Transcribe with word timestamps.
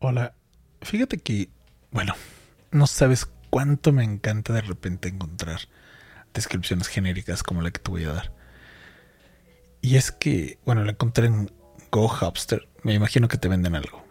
Hola, 0.00 0.32
fíjate 0.80 1.18
que, 1.18 1.48
bueno, 1.90 2.14
no 2.70 2.86
sabes 2.86 3.26
cuánto 3.50 3.92
me 3.92 4.04
encanta 4.04 4.52
de 4.52 4.60
repente 4.60 5.08
encontrar 5.08 5.62
descripciones 6.32 6.86
genéricas 6.86 7.42
como 7.42 7.62
la 7.62 7.72
que 7.72 7.80
te 7.80 7.90
voy 7.90 8.04
a 8.04 8.12
dar. 8.12 8.32
Y 9.80 9.96
es 9.96 10.12
que, 10.12 10.60
bueno, 10.64 10.84
la 10.84 10.92
encontré 10.92 11.26
en 11.26 11.50
Go 11.90 12.06
Hubster. 12.06 12.68
Me 12.84 12.94
imagino 12.94 13.26
que 13.26 13.38
te 13.38 13.48
venden 13.48 13.74
algo. 13.74 14.04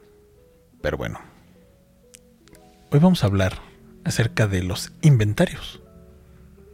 Pero 0.82 0.98
bueno. 0.98 1.21
Hoy 2.92 3.00
vamos 3.00 3.24
a 3.24 3.28
hablar 3.28 3.58
acerca 4.04 4.46
de 4.46 4.64
los 4.64 4.92
inventarios. 5.02 5.82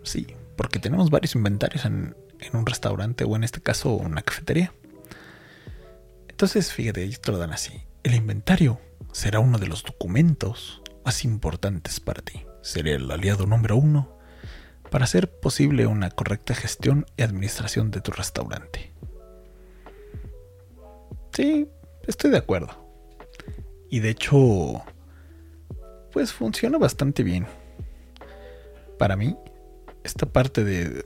Sí, 0.01 0.25
porque 0.57 0.79
tenemos 0.79 1.11
varios 1.11 1.35
inventarios 1.35 1.85
en, 1.85 2.15
en 2.39 2.57
un 2.57 2.65
restaurante 2.65 3.25
o 3.25 3.35
en 3.35 3.43
este 3.43 3.61
caso 3.61 3.91
una 3.91 4.23
cafetería. 4.23 4.73
Entonces, 6.29 6.73
fíjate, 6.73 7.03
ellos 7.03 7.21
te 7.21 7.31
lo 7.31 7.37
dan 7.37 7.53
así. 7.53 7.83
El 8.01 8.15
inventario 8.15 8.81
será 9.13 9.39
uno 9.39 9.57
de 9.57 9.67
los 9.67 9.83
documentos 9.83 10.81
más 11.05 11.23
importantes 11.23 11.99
para 11.99 12.21
ti. 12.21 12.45
Será 12.61 12.91
el 12.91 13.09
aliado 13.09 13.45
número 13.45 13.77
uno 13.77 14.17
para 14.89 15.05
hacer 15.05 15.39
posible 15.39 15.87
una 15.87 16.09
correcta 16.11 16.53
gestión 16.53 17.05
y 17.15 17.23
administración 17.23 17.91
de 17.91 18.01
tu 18.01 18.11
restaurante. 18.11 18.91
Sí, 21.31 21.67
estoy 22.05 22.31
de 22.31 22.37
acuerdo. 22.37 22.69
Y 23.89 23.99
de 23.99 24.09
hecho, 24.09 24.83
pues 26.11 26.33
funciona 26.33 26.77
bastante 26.77 27.23
bien. 27.23 27.47
Para 28.97 29.15
mí, 29.15 29.35
esta 30.03 30.25
parte 30.25 30.63
de, 30.63 31.05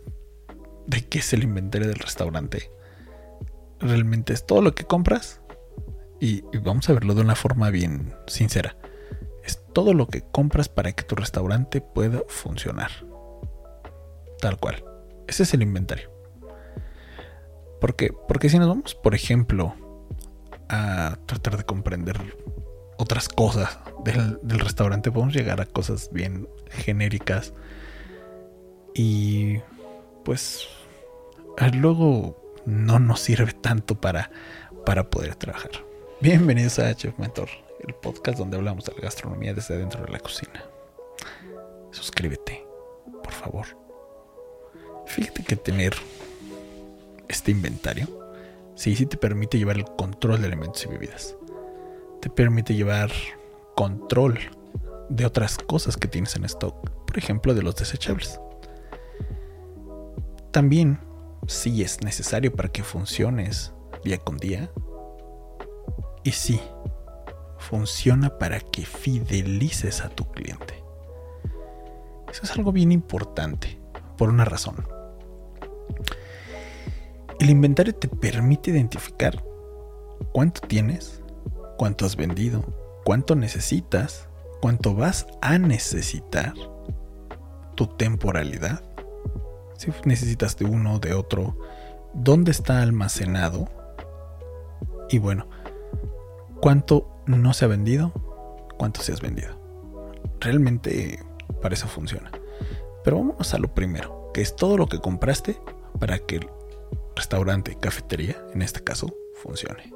de 0.87 1.05
qué 1.05 1.19
es 1.19 1.33
el 1.33 1.43
inventario 1.43 1.87
del 1.87 1.99
restaurante 1.99 2.71
realmente 3.79 4.33
es 4.33 4.45
todo 4.45 4.61
lo 4.61 4.73
que 4.73 4.85
compras 4.85 5.41
y, 6.19 6.41
vamos 6.59 6.89
a 6.89 6.93
verlo 6.93 7.13
de 7.13 7.21
una 7.21 7.35
forma 7.35 7.69
bien 7.69 8.13
sincera. 8.27 8.75
Es 9.43 9.63
todo 9.73 9.93
lo 9.93 10.07
que 10.07 10.21
compras 10.21 10.69
para 10.69 10.91
que 10.91 11.03
tu 11.03 11.15
restaurante 11.15 11.81
pueda 11.81 12.21
funcionar. 12.27 12.91
Tal 14.39 14.57
cual. 14.57 14.83
Ese 15.27 15.43
es 15.43 15.53
el 15.53 15.61
inventario. 15.61 16.11
¿Por 17.79 17.95
qué? 17.95 18.11
Porque 18.27 18.49
si 18.49 18.57
nos 18.57 18.67
vamos, 18.67 18.95
por 18.95 19.13
ejemplo, 19.13 19.75
a 20.69 21.17
tratar 21.25 21.57
de 21.57 21.63
comprender 21.63 22.17
otras 22.97 23.29
cosas 23.29 23.79
del, 24.03 24.39
del, 24.41 24.59
restaurante, 24.59 25.11
podemos 25.11 25.35
llegar 25.35 25.61
a 25.61 25.65
cosas 25.65 26.09
bien 26.11 26.47
genéricas. 26.69 27.53
Y 28.95 29.59
pues 30.25 30.67
luego 31.73 32.35
no 32.65 32.99
nos 32.99 33.19
sirve 33.19 33.53
tanto 33.53 34.01
para, 34.01 34.31
para 34.85 35.09
poder 35.09 35.35
trabajar. 35.35 35.71
Bienvenidos 36.19 36.79
a 36.79 36.95
Chef 36.95 37.15
Mentor, 37.19 37.47
el 37.87 37.93
podcast 37.93 38.39
donde 38.39 38.57
hablamos 38.57 38.85
de 38.85 38.93
la 38.95 39.01
gastronomía 39.01 39.53
desde 39.53 39.77
dentro 39.77 40.03
de 40.03 40.11
la 40.11 40.17
cocina. 40.17 40.65
Suscríbete, 41.91 42.65
por 43.23 43.31
favor. 43.31 43.67
Fíjate 45.05 45.43
que 45.43 45.55
tener 45.55 45.93
este 47.27 47.51
inventario, 47.51 48.07
sí, 48.73 48.95
sí 48.95 49.05
te 49.05 49.15
permite 49.15 49.59
llevar 49.59 49.77
el 49.77 49.85
control 49.85 50.41
de 50.41 50.47
alimentos 50.47 50.83
y 50.85 50.87
bebidas. 50.87 51.35
Te 52.19 52.31
permite 52.31 52.73
llevar 52.73 53.11
control 53.75 54.39
de 55.09 55.23
otras 55.23 55.59
cosas 55.59 55.97
que 55.97 56.07
tienes 56.07 56.35
en 56.35 56.45
stock, 56.45 56.89
por 57.05 57.17
ejemplo, 57.19 57.53
de 57.53 57.61
los 57.61 57.75
desechables. 57.75 58.39
También, 60.49 60.99
si 61.45 61.83
es 61.83 62.01
necesario 62.01 62.51
para 62.55 62.69
que 62.69 62.81
funciones 62.81 63.71
día 64.03 64.17
con 64.17 64.37
día, 64.37 64.71
y 66.27 66.33
sí, 66.33 66.59
funciona 67.57 68.37
para 68.37 68.59
que 68.59 68.85
fidelices 68.85 70.01
a 70.01 70.09
tu 70.09 70.29
cliente. 70.29 70.83
Eso 72.29 72.41
es 72.43 72.51
algo 72.51 72.73
bien 72.73 72.91
importante, 72.91 73.79
por 74.17 74.27
una 74.27 74.43
razón. 74.43 74.85
El 77.39 77.49
inventario 77.49 77.95
te 77.95 78.09
permite 78.09 78.71
identificar 78.71 79.41
cuánto 80.33 80.59
tienes, 80.67 81.21
cuánto 81.77 82.05
has 82.05 82.17
vendido, 82.17 82.61
cuánto 83.05 83.33
necesitas, 83.33 84.27
cuánto 84.59 84.95
vas 84.95 85.27
a 85.41 85.57
necesitar, 85.57 86.53
tu 87.75 87.87
temporalidad, 87.87 88.83
si 89.77 89.93
necesitas 90.03 90.57
de 90.57 90.65
uno 90.65 90.95
o 90.95 90.99
de 90.99 91.13
otro, 91.13 91.57
dónde 92.13 92.51
está 92.51 92.81
almacenado 92.81 93.69
y 95.09 95.19
bueno, 95.19 95.47
cuánto 96.61 97.07
no 97.25 97.53
se 97.53 97.65
ha 97.65 97.67
vendido, 97.67 98.11
cuánto 98.77 99.01
se 99.01 99.13
has 99.13 99.21
vendido. 99.21 99.57
Realmente 100.39 101.19
para 101.61 101.75
eso 101.75 101.87
funciona. 101.87 102.31
Pero 103.03 103.17
vamos 103.17 103.53
a 103.53 103.57
lo 103.57 103.73
primero, 103.73 104.31
que 104.33 104.41
es 104.41 104.55
todo 104.55 104.77
lo 104.77 104.87
que 104.87 104.99
compraste 104.99 105.57
para 105.99 106.19
que 106.19 106.37
el 106.37 106.49
restaurante, 107.15 107.77
cafetería, 107.79 108.35
en 108.53 108.61
este 108.61 108.83
caso, 108.83 109.13
funcione. 109.35 109.91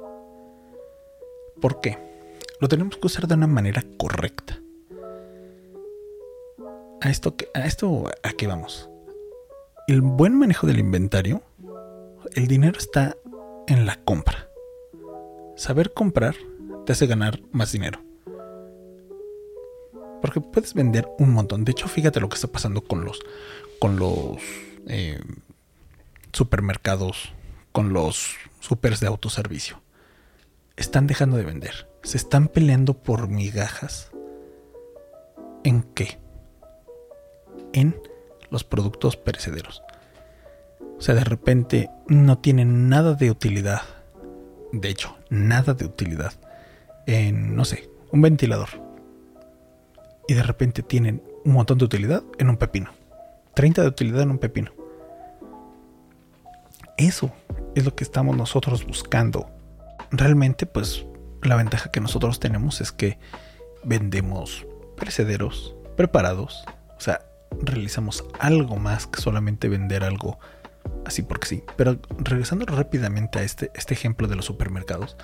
¿Por 1.60 1.80
qué? 1.80 1.98
Lo 2.60 2.68
tenemos 2.68 2.96
que 2.96 3.06
usar 3.06 3.26
de 3.26 3.34
una 3.34 3.46
manera 3.46 3.84
correcta. 3.96 4.58
A 7.00 7.10
esto, 7.10 7.34
a 7.54 7.66
esto, 7.66 8.08
¿a 8.22 8.30
qué 8.30 8.46
vamos? 8.46 8.88
El 9.88 10.00
buen 10.00 10.38
manejo 10.38 10.66
del 10.66 10.78
inventario, 10.78 11.42
el 12.34 12.46
dinero 12.46 12.78
está 12.78 13.16
en 13.66 13.86
la 13.86 13.96
compra. 14.04 14.48
Saber 15.56 15.92
comprar 15.92 16.34
te 16.84 16.92
hace 16.92 17.06
ganar 17.06 17.40
más 17.52 17.72
dinero. 17.72 18.00
Porque 20.20 20.40
puedes 20.40 20.74
vender 20.74 21.08
un 21.18 21.30
montón. 21.30 21.64
De 21.64 21.72
hecho, 21.72 21.88
fíjate 21.88 22.20
lo 22.20 22.28
que 22.28 22.36
está 22.36 22.48
pasando 22.48 22.82
con 22.82 23.04
los, 23.04 23.20
con 23.78 23.98
los 23.98 24.38
eh, 24.86 25.20
supermercados, 26.32 27.32
con 27.72 27.92
los 27.92 28.36
supers 28.60 29.00
de 29.00 29.08
autoservicio. 29.08 29.82
Están 30.76 31.06
dejando 31.06 31.36
de 31.36 31.44
vender. 31.44 31.88
Se 32.02 32.16
están 32.16 32.48
peleando 32.48 32.94
por 32.94 33.28
migajas. 33.28 34.10
¿En 35.64 35.82
qué? 35.82 36.18
En 37.72 38.00
los 38.50 38.64
productos 38.64 39.16
perecederos. 39.16 39.82
O 40.98 41.00
sea, 41.00 41.14
de 41.16 41.24
repente 41.24 41.90
no 42.06 42.38
tienen 42.38 42.88
nada 42.88 43.14
de 43.14 43.30
utilidad. 43.30 43.82
De 44.72 44.88
hecho, 44.88 45.16
nada 45.30 45.74
de 45.74 45.84
utilidad 45.84 46.32
en, 47.12 47.54
no 47.56 47.64
sé, 47.64 47.90
un 48.10 48.22
ventilador. 48.22 48.68
Y 50.28 50.34
de 50.34 50.42
repente 50.42 50.82
tienen 50.82 51.22
un 51.44 51.52
montón 51.52 51.78
de 51.78 51.84
utilidad 51.84 52.22
en 52.38 52.48
un 52.48 52.56
pepino. 52.56 52.90
30 53.54 53.82
de 53.82 53.88
utilidad 53.88 54.22
en 54.22 54.30
un 54.30 54.38
pepino. 54.38 54.72
Eso 56.96 57.32
es 57.74 57.84
lo 57.84 57.94
que 57.94 58.04
estamos 58.04 58.36
nosotros 58.36 58.86
buscando. 58.86 59.50
Realmente, 60.10 60.66
pues, 60.66 61.04
la 61.42 61.56
ventaja 61.56 61.90
que 61.90 62.00
nosotros 62.00 62.40
tenemos 62.40 62.80
es 62.80 62.92
que 62.92 63.18
vendemos 63.84 64.66
precederos 64.96 65.74
preparados. 65.96 66.64
O 66.96 67.00
sea, 67.00 67.20
realizamos 67.60 68.24
algo 68.38 68.76
más 68.76 69.06
que 69.06 69.20
solamente 69.20 69.68
vender 69.68 70.04
algo 70.04 70.38
así 71.04 71.22
porque 71.22 71.46
sí. 71.46 71.64
Pero 71.76 71.98
regresando 72.18 72.64
rápidamente 72.66 73.38
a 73.38 73.42
este, 73.42 73.70
este 73.74 73.94
ejemplo 73.94 74.28
de 74.28 74.36
los 74.36 74.44
supermercados, 74.44 75.16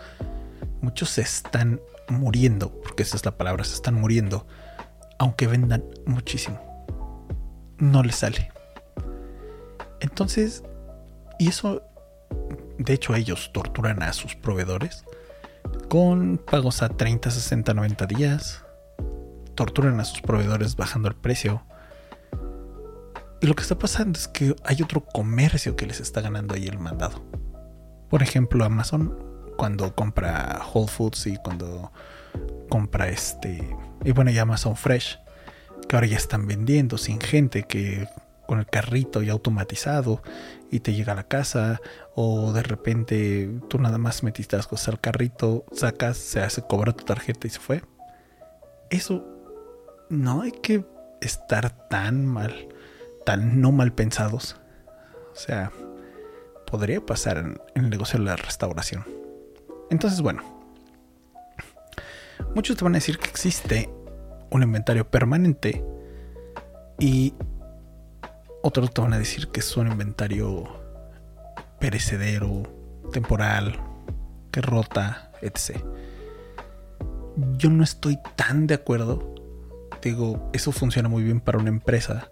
muchos 0.81 1.11
se 1.11 1.23
están 1.23 1.81
muriendo, 2.09 2.73
porque 2.83 3.03
esa 3.03 3.17
es 3.17 3.25
la 3.25 3.37
palabra, 3.37 3.65
se 3.65 3.75
están 3.75 3.95
muriendo, 3.95 4.47
aunque 5.19 5.47
vendan 5.47 5.85
muchísimo. 6.07 6.59
No 7.79 8.03
les 8.03 8.17
sale. 8.17 8.51
Entonces, 10.01 10.63
y 11.39 11.49
eso, 11.49 11.83
de 12.79 12.93
hecho 12.93 13.15
ellos 13.15 13.51
torturan 13.53 14.03
a 14.03 14.13
sus 14.13 14.35
proveedores 14.35 15.05
con 15.89 16.39
pagos 16.39 16.83
a 16.83 16.89
30, 16.89 17.31
60, 17.31 17.75
90 17.75 18.07
días. 18.07 18.65
Torturan 19.55 19.99
a 20.01 20.05
sus 20.05 20.21
proveedores 20.21 20.77
bajando 20.77 21.09
el 21.09 21.17
precio. 21.17 21.63
Y 23.41 23.47
lo 23.47 23.55
que 23.55 23.63
está 23.63 23.79
pasando 23.79 24.19
es 24.19 24.29
que 24.29 24.55
hay 24.65 24.83
otro 24.83 25.05
comercio 25.05 25.77
que 25.77 25.87
les 25.87 26.01
está 26.01 26.21
ganando 26.21 26.55
ahí 26.55 26.67
el 26.67 26.79
mandado. 26.79 27.23
Por 28.11 28.23
ejemplo, 28.23 28.65
Amazon 28.65 29.28
cuando 29.59 29.93
compra 29.93 30.63
Whole 30.73 30.87
Foods 30.87 31.27
y 31.27 31.37
cuando 31.37 31.93
compra 32.69 33.09
este 33.09 33.77
y 34.05 34.13
bueno 34.13 34.31
ya 34.31 34.43
Amazon 34.43 34.77
Fresh 34.77 35.19
que 35.89 35.97
ahora 35.97 36.07
ya 36.07 36.17
están 36.17 36.47
vendiendo 36.47 36.97
sin 36.97 37.21
gente 37.21 37.65
que 37.65 38.09
con 38.47 38.61
el 38.61 38.67
carrito 38.67 39.21
ya 39.21 39.33
automatizado 39.33 40.23
y 40.71 40.79
te 40.79 40.95
llega 40.95 41.13
a 41.13 41.17
la 41.17 41.25
casa 41.25 41.81
o 42.15 42.53
de 42.53 42.63
repente 42.63 43.51
tú 43.69 43.81
nada 43.81 43.99
más 43.99 44.23
metiste 44.23 44.57
las 44.57 44.69
cosas 44.69 44.91
al 44.91 45.01
carrito 45.01 45.65
sacas 45.73 46.17
se 46.19 46.41
hace 46.41 46.63
cobra 46.63 46.93
tu 46.93 47.05
tarjeta 47.05 47.49
y 47.49 47.51
se 47.51 47.59
fue. 47.59 47.83
Eso 48.91 49.27
no 50.09 50.43
hay 50.43 50.53
que 50.53 50.85
estar 51.21 51.89
tan 51.89 52.25
mal 52.25 52.69
tan 53.27 53.61
no 53.61 53.73
mal 53.73 53.93
pensados. 53.93 54.57
O 55.33 55.37
sea 55.37 55.73
podría 56.65 57.05
pasar 57.05 57.39
en 57.39 57.61
el 57.75 57.91
negocio 57.91 58.21
de 58.21 58.25
la 58.25 58.37
restauración 58.37 59.19
entonces, 59.91 60.21
bueno. 60.21 60.43
Muchos 62.55 62.77
te 62.77 62.85
van 62.85 62.95
a 62.95 62.99
decir 62.99 63.19
que 63.19 63.29
existe 63.29 63.91
un 64.51 64.63
inventario 64.63 65.09
permanente 65.11 65.85
y 66.99 67.35
otros 68.63 68.93
te 68.93 69.01
van 69.01 69.13
a 69.13 69.19
decir 69.19 69.49
que 69.49 69.61
es 69.61 69.77
un 69.77 69.89
inventario 69.89 70.65
perecedero, 71.79 72.63
temporal, 73.13 73.81
que 74.51 74.61
rota, 74.61 75.31
etc. 75.43 75.85
Yo 77.57 77.71
no 77.71 77.85
estoy 77.85 78.19
tan 78.37 78.67
de 78.67 78.75
acuerdo. 78.75 79.35
Digo, 80.03 80.51
eso 80.53 80.73
funciona 80.73 81.09
muy 81.09 81.23
bien 81.23 81.41
para 81.41 81.59
una 81.59 81.69
empresa. 81.69 82.31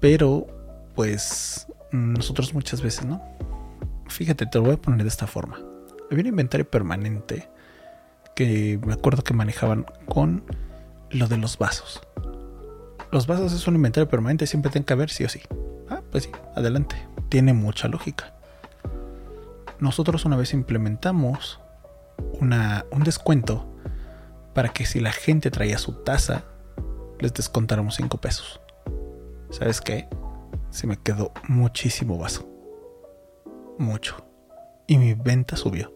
Pero, 0.00 0.46
pues, 0.94 1.66
nosotros 1.92 2.54
muchas 2.54 2.80
veces 2.80 3.04
no. 3.04 3.22
Fíjate, 4.08 4.46
te 4.46 4.58
lo 4.58 4.64
voy 4.64 4.74
a 4.74 4.76
poner 4.78 5.02
de 5.02 5.08
esta 5.08 5.26
forma. 5.26 5.58
Había 6.10 6.22
un 6.22 6.28
inventario 6.28 6.68
permanente 6.68 7.48
que 8.34 8.78
me 8.84 8.92
acuerdo 8.92 9.24
que 9.24 9.34
manejaban 9.34 9.86
con 10.08 10.44
lo 11.10 11.26
de 11.26 11.38
los 11.38 11.58
vasos. 11.58 12.00
Los 13.10 13.26
vasos 13.26 13.52
es 13.52 13.66
un 13.66 13.76
inventario 13.76 14.08
permanente, 14.08 14.46
siempre 14.46 14.70
tienen 14.70 14.84
que 14.84 14.92
haber 14.92 15.10
sí 15.10 15.24
o 15.24 15.28
sí. 15.28 15.40
Ah, 15.88 16.02
pues 16.10 16.24
sí, 16.24 16.30
adelante. 16.54 16.96
Tiene 17.28 17.52
mucha 17.54 17.88
lógica. 17.88 18.34
Nosotros 19.78 20.24
una 20.24 20.36
vez 20.36 20.52
implementamos 20.52 21.60
una, 22.40 22.84
un 22.90 23.02
descuento 23.02 23.66
para 24.54 24.70
que 24.70 24.86
si 24.86 25.00
la 25.00 25.12
gente 25.12 25.50
traía 25.50 25.78
su 25.78 25.92
taza, 25.92 26.44
les 27.20 27.32
descontáramos 27.32 27.96
5 27.96 28.18
pesos. 28.18 28.60
¿Sabes 29.50 29.80
qué? 29.80 30.08
Se 30.70 30.86
me 30.86 30.96
quedó 30.96 31.32
muchísimo 31.48 32.18
vaso. 32.18 32.48
Mucho. 33.78 34.25
Y 34.86 34.98
mi 34.98 35.14
venta 35.14 35.56
subió. 35.56 35.92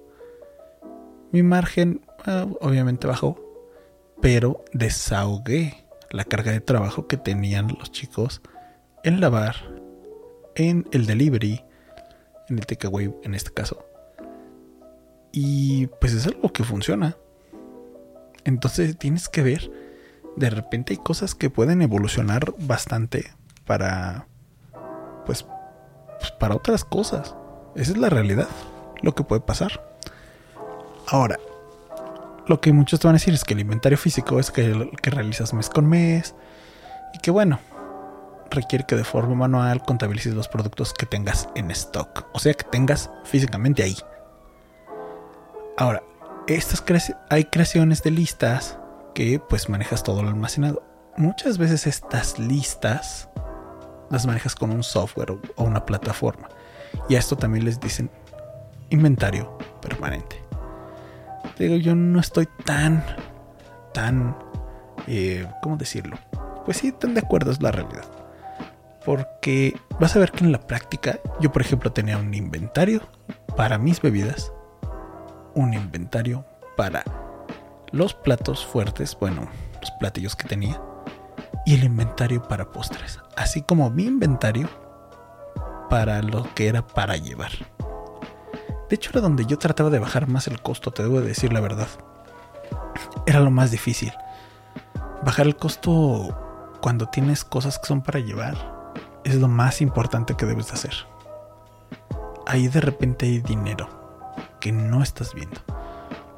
Mi 1.33 1.43
margen 1.43 2.01
ah, 2.27 2.47
obviamente 2.61 3.07
bajó, 3.07 3.39
pero 4.21 4.65
desahogué 4.73 5.85
la 6.11 6.25
carga 6.25 6.53
de 6.53 6.61
trabajo 6.61 7.07
que 7.07 7.17
tenían 7.17 7.69
los 7.79 7.93
chicos 7.93 8.43
en 9.05 9.21
lavar, 9.21 9.57
en 10.57 10.87
el 10.93 11.07
delivery, 11.07 11.65
en 12.49 12.59
el 12.59 12.67
takeaway 12.67 13.15
en 13.23 13.35
este 13.35 13.53
caso. 13.53 13.85
Y 15.33 15.87
pues 16.01 16.13
es 16.13 16.27
algo 16.27 16.53
que 16.53 16.65
funciona. 16.65 17.17
Entonces 18.45 18.99
tienes 18.99 19.29
que 19.29 19.43
ver, 19.43 19.71
de 20.37 20.51
repente 20.51 20.95
hay 20.95 20.99
cosas 20.99 21.35
que 21.35 21.51
pueden 21.51 21.83
evolucionar 21.83 22.55
bastante 22.59 23.33
para, 23.65 24.27
pues, 25.27 25.47
pues 26.19 26.33
para 26.33 26.57
otras 26.57 26.85
cosas. 26.85 27.37
Esa 27.77 27.93
es 27.93 27.99
la 27.99 28.09
realidad, 28.09 28.49
lo 29.03 29.15
que 29.15 29.25
puede 29.25 29.41
pasar. 29.41 29.85
Ahora, 31.07 31.39
lo 32.47 32.61
que 32.61 32.73
muchos 32.73 33.01
te 33.01 33.07
van 33.07 33.15
a 33.15 33.19
decir 33.19 33.35
es 33.35 33.45
que 33.45 33.55
el 33.55 33.61
inventario 33.61 33.99
físico 33.99 34.41
es 34.41 34.51
que, 34.51 34.91
que 35.03 35.11
realizas 35.11 35.53
mes 35.55 35.69
con 35.69 35.87
mes 35.87 36.35
y 37.15 37.19
que 37.19 37.31
bueno, 37.31 37.59
requiere 38.51 38.85
que 38.85 38.97
de 38.97 39.05
forma 39.05 39.35
manual 39.35 39.83
contabilices 39.83 40.35
los 40.35 40.49
productos 40.49 40.93
que 40.93 41.07
tengas 41.07 41.49
en 41.55 41.71
stock, 41.71 42.27
o 42.33 42.39
sea 42.39 42.55
que 42.55 42.65
tengas 42.65 43.11
físicamente 43.25 43.83
ahí. 43.83 43.97
Ahora, 45.77 46.03
estas 46.47 46.83
hay 47.31 47.45
creaciones 47.45 48.03
de 48.03 48.11
listas 48.11 48.79
que 49.15 49.41
pues 49.49 49.69
manejas 49.69 50.03
todo 50.03 50.23
lo 50.23 50.29
almacenado. 50.29 50.83
Muchas 51.17 51.59
veces 51.59 51.87
estas 51.87 52.39
listas 52.39 53.29
las 54.11 54.27
manejas 54.27 54.55
con 54.55 54.71
un 54.71 54.83
software 54.83 55.39
o 55.57 55.65
una 55.65 55.87
plataforma. 55.87 56.49
Y 57.09 57.15
a 57.15 57.19
esto 57.19 57.37
también 57.37 57.65
les 57.65 57.79
dicen 57.79 58.11
inventario 58.91 59.57
permanente 59.81 60.51
digo, 61.65 61.77
yo 61.77 61.95
no 61.95 62.21
estoy 62.21 62.49
tan, 62.65 63.05
tan, 63.93 64.37
eh, 65.07 65.47
¿cómo 65.63 65.77
decirlo? 65.77 66.17
Pues 66.65 66.79
sí, 66.79 66.93
tan 66.93 67.15
de 67.15 67.21
acuerdo, 67.21 67.51
es 67.51 67.63
la 67.63 67.71
realidad. 67.71 68.05
Porque 69.05 69.79
vas 69.99 70.17
a 70.17 70.19
ver 70.19 70.33
que 70.33 70.45
en 70.45 70.53
la 70.53 70.61
práctica, 70.61 71.19
yo 71.41 71.53
por 71.53 71.63
ejemplo 71.63 71.93
tenía 71.93 72.19
un 72.19 72.35
inventario 72.35 73.03
para 73.57 73.79
mis 73.79 74.01
bebidas, 74.01 74.53
un 75.55 75.75
inventario 75.75 76.45
para 76.77 77.03
los 77.93 78.15
platos 78.15 78.65
fuertes, 78.65 79.17
bueno, 79.19 79.49
los 79.81 79.91
platillos 79.93 80.37
que 80.37 80.49
tenía, 80.49 80.81
y 81.67 81.75
el 81.75 81.85
inventario 81.85 82.43
para 82.43 82.71
postres, 82.71 83.21
así 83.37 83.63
como 83.63 83.91
mi 83.91 84.05
inventario 84.05 84.69
para 85.89 86.23
lo 86.23 86.47
que 86.55 86.69
era 86.69 86.87
para 86.87 87.17
llevar. 87.17 87.51
De 88.91 88.97
hecho, 88.97 89.11
era 89.11 89.21
donde 89.21 89.47
yo 89.47 89.57
trataba 89.57 89.89
de 89.89 90.01
bajar 90.01 90.27
más 90.27 90.49
el 90.49 90.61
costo, 90.61 90.91
te 90.91 91.05
debo 91.05 91.21
decir 91.21 91.53
la 91.53 91.61
verdad. 91.61 91.87
Era 93.25 93.39
lo 93.39 93.53
más 93.53 93.71
difícil. 93.71 94.13
Bajar 95.25 95.47
el 95.47 95.55
costo 95.55 96.77
cuando 96.81 97.07
tienes 97.07 97.45
cosas 97.45 97.79
que 97.79 97.87
son 97.87 98.03
para 98.03 98.19
llevar 98.19 98.57
es 99.23 99.37
lo 99.37 99.47
más 99.47 99.81
importante 99.81 100.35
que 100.35 100.45
debes 100.45 100.67
de 100.67 100.73
hacer. 100.73 100.95
Ahí 102.49 102.67
de 102.67 102.81
repente 102.81 103.27
hay 103.27 103.39
dinero 103.39 103.89
que 104.59 104.73
no 104.73 105.05
estás 105.05 105.35
viendo. 105.35 105.61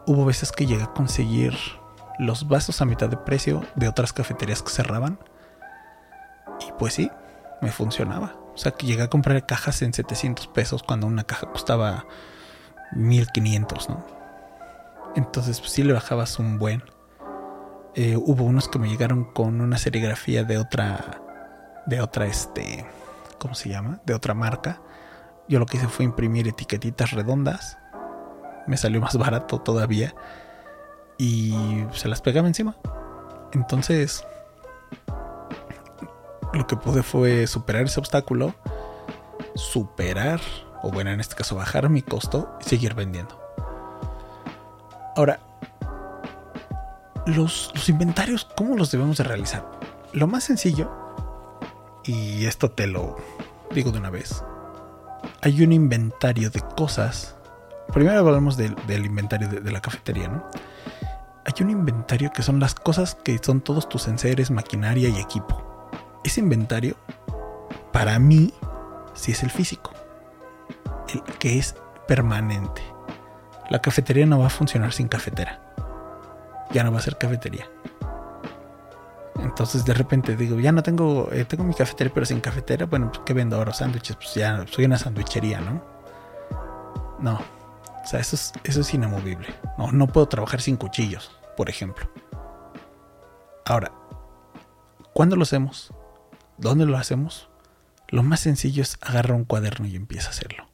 Hubo 0.07 0.27
veces 0.27 0.53
que 0.53 0.67
llegué 0.67 0.83
a 0.83 0.93
conseguir 0.93 1.57
los 2.19 2.49
vasos 2.49 2.83
a 2.83 2.85
mitad 2.85 3.09
de 3.09 3.17
precio 3.17 3.65
de 3.77 3.89
otras 3.89 4.13
cafeterías 4.13 4.63
que 4.63 4.71
cerraban. 4.71 5.19
Y 6.69 6.71
pues 6.79 6.93
sí, 6.93 7.11
me 7.63 7.73
funcionaba. 7.73 8.35
O 8.55 8.59
sea 8.59 8.73
que 8.73 8.87
llegué 8.87 9.05
a 9.05 9.09
comprar 9.09 9.47
cajas 9.47 9.81
en 9.81 9.95
700 9.95 10.49
pesos 10.49 10.83
cuando 10.83 11.07
una 11.07 11.25
caja 11.25 11.51
costaba 11.51 12.05
1500, 12.95 13.91
¿no? 13.91 14.05
Entonces, 15.15 15.61
pues 15.61 15.73
sí 15.73 15.83
le 15.83 15.93
bajabas 15.93 16.39
un 16.39 16.59
buen. 16.59 16.83
Eh, 17.95 18.17
hubo 18.17 18.45
unos 18.45 18.69
que 18.69 18.79
me 18.79 18.89
llegaron 18.89 19.25
con 19.25 19.61
una 19.61 19.77
serigrafía 19.77 20.45
de 20.45 20.57
otra, 20.57 21.21
de 21.87 22.01
otra, 22.01 22.27
este, 22.27 22.87
¿cómo 23.39 23.55
se 23.55 23.69
llama? 23.69 24.01
De 24.07 24.15
otra 24.15 24.35
marca. 24.35 24.81
Yo 25.49 25.59
lo 25.59 25.67
que 25.67 25.77
hice 25.77 25.89
fue 25.89 26.05
imprimir 26.05 26.49
etiquetitas 26.49 27.11
redondas. 27.11 27.79
Me 28.67 28.77
salió 28.77 29.01
más 29.01 29.17
barato 29.17 29.61
todavía. 29.61 30.15
Y 31.19 31.85
se 31.93 32.09
las 32.09 32.23
pegaba 32.23 32.49
encima. 32.49 32.77
Entonces, 33.53 34.25
lo 36.55 36.67
que 36.67 36.77
pude 36.77 37.03
fue 37.03 37.47
superar 37.47 37.85
ese 37.85 38.01
obstáculo. 38.01 38.55
Superar 39.55 40.41
o 40.83 40.91
bueno, 40.91 41.11
en 41.11 41.21
este 41.21 41.37
caso 41.37 41.55
bajar 41.55 41.89
mi 41.89 42.03
costo 42.03 42.59
y 42.61 42.69
seguir 42.69 42.95
vendiendo. 42.95 43.41
Ahora, 45.17 45.41
los, 47.27 47.73
inventarios, 47.89 48.49
¿cómo 48.57 48.77
los 48.77 48.91
debemos 48.91 49.17
de 49.17 49.25
realizar? 49.25 49.65
Lo 50.13 50.27
más 50.27 50.45
sencillo, 50.45 50.91
y 52.05 52.47
esto 52.47 52.71
te 52.71 52.87
lo 52.87 53.17
digo 53.71 53.93
de 53.93 53.99
una 53.99 54.11
vez, 54.11 54.43
hay 55.41 55.63
un 55.63 55.73
inventario 55.73 56.51
de 56.51 56.61
cosas. 56.61 57.37
Primero 57.93 58.19
hablamos 58.19 58.57
del, 58.57 58.75
inventario 58.89 59.49
de, 59.49 59.61
de, 59.61 59.73
la 59.73 59.81
cafetería, 59.81 60.29
¿no? 60.29 60.45
Hay 61.45 61.63
un 61.63 61.71
inventario 61.71 62.33
que 62.33 62.43
son 62.43 62.61
las 62.61 62.75
cosas 62.75 63.17
que 63.17 63.39
son 63.43 63.61
todos 63.61 63.89
tus 63.89 64.09
enseres, 64.09 64.51
maquinaria 64.51 65.09
y 65.09 65.19
equipo. 65.19 65.91
Ese 66.25 66.41
inventario, 66.41 66.97
para 67.93 68.19
mí, 68.19 68.55
sí 69.15 69.33
es 69.33 69.43
el 69.43 69.51
físico 69.51 69.92
que 71.39 71.59
es 71.59 71.75
permanente. 72.07 72.83
La 73.71 73.81
cafetería 73.81 74.27
no 74.27 74.41
va 74.41 74.47
a 74.47 74.51
funcionar 74.51 74.93
sin 74.93 75.09
cafetera. 75.09 75.61
Ya 76.73 76.85
no 76.85 76.93
va 76.93 76.99
a 76.99 77.03
ser 77.03 77.17
cafetería. 77.17 77.67
Entonces 79.41 79.85
de 79.85 79.95
repente 79.95 80.37
digo, 80.37 80.61
ya 80.61 80.73
no 80.73 80.83
tengo, 80.83 81.31
eh, 81.33 81.45
tengo 81.45 81.65
mi 81.65 81.75
cafetería, 81.75 82.13
pero 82.13 82.27
sin 82.27 82.41
cafetera, 82.41 82.87
bueno, 82.87 83.11
pues 83.11 83.23
¿qué 83.25 83.33
vendo 83.33 83.57
ahora? 83.57 83.73
Sándwiches, 83.73 84.17
pues 84.17 84.35
ya 84.35 84.65
soy 84.71 84.85
una 84.85 84.99
sandwichería, 84.99 85.61
¿no? 85.61 85.83
No. 87.19 87.41
O 88.03 88.07
sea, 88.07 88.21
eso 88.21 88.37
es, 88.37 88.53
eso 88.65 88.81
es 88.81 88.95
inamovible. 88.95 89.49
No, 89.79 89.93
no 89.93 90.07
puedo 90.07 90.29
trabajar 90.29 90.61
sin 90.61 90.77
cuchillos, 90.77 91.39
por 91.57 91.71
ejemplo. 91.71 92.09
Ahora, 93.65 93.93
¿cuándo 95.15 95.37
lo 95.37 95.45
hacemos? 95.45 95.93
¿Dónde 96.59 96.85
lo 96.85 96.97
hacemos? 96.97 97.49
Lo 98.09 98.23
más 98.23 98.41
sencillo 98.41 98.83
es 98.83 98.99
agarrar 99.01 99.33
un 99.33 99.45
cuaderno 99.45 99.87
y 99.87 99.97
empieza 99.97 100.29
a 100.29 100.31
hacerlo 100.31 100.72